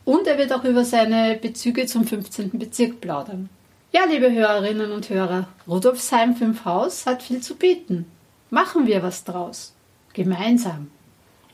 Und 0.05 0.27
er 0.27 0.37
wird 0.37 0.53
auch 0.53 0.63
über 0.63 0.85
seine 0.85 1.37
Bezüge 1.41 1.85
zum 1.85 2.05
15. 2.05 2.57
Bezirk 2.57 3.01
plaudern. 3.01 3.49
Ja, 3.91 4.05
liebe 4.05 4.31
Hörerinnen 4.31 4.91
und 4.91 5.09
Hörer, 5.09 5.47
Rudolfsheim 5.67 6.35
5 6.35 6.65
Haus 6.65 7.05
hat 7.05 7.23
viel 7.23 7.41
zu 7.41 7.55
bieten. 7.55 8.05
Machen 8.49 8.87
wir 8.87 9.03
was 9.03 9.23
draus. 9.23 9.73
Gemeinsam. 10.13 10.89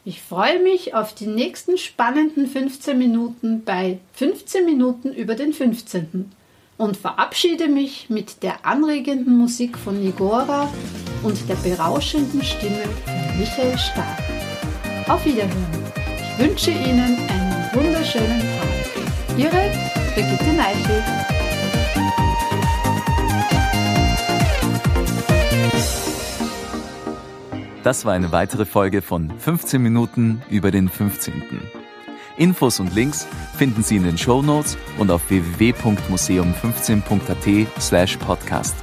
Ich 0.03 0.21
freue 0.21 0.61
mich 0.61 0.93
auf 0.93 1.15
die 1.15 1.27
nächsten 1.27 1.77
spannenden 1.77 2.47
15 2.47 2.97
Minuten 2.97 3.63
bei 3.63 3.99
15 4.13 4.63
Minuten 4.63 5.11
über 5.13 5.35
den 5.35 5.51
15 5.51 6.31
und 6.77 6.97
verabschiede 6.97 7.67
mich 7.67 8.09
mit 8.09 8.43
der 8.43 8.65
anregenden 8.65 9.37
Musik 9.37 9.77
von 9.77 10.03
Nigora 10.03 10.69
und 11.23 11.49
der 11.49 11.55
berauschenden 11.55 12.43
Stimme 12.43 12.83
von 13.05 13.39
Michael 13.39 13.77
Stark. 13.77 14.24
Auf 15.07 15.23
Wiederhören. 15.23 15.51
Ich 16.17 16.39
wünsche 16.39 16.71
Ihnen 16.71 17.15
einen 17.29 17.69
wunderschönen 17.73 18.39
Tag. 18.39 19.37
Ihre 19.37 19.71
Brigitte 20.13 20.51
Neichel. 20.53 21.03
Das 27.83 28.03
war 28.03 28.13
eine 28.13 28.31
weitere 28.31 28.65
Folge 28.65 29.03
von 29.03 29.31
15 29.37 29.79
Minuten 29.79 30.41
über 30.49 30.71
den 30.71 30.89
15. 30.89 31.43
Infos 32.37 32.79
und 32.79 32.95
Links 32.95 33.27
finden 33.57 33.83
Sie 33.83 33.97
in 33.97 34.05
den 34.05 34.17
Show 34.17 34.41
Notes 34.41 34.75
und 34.97 35.11
auf 35.11 35.29
www.museum15.at 35.29 37.67
slash 37.79 38.17
podcast. 38.17 38.75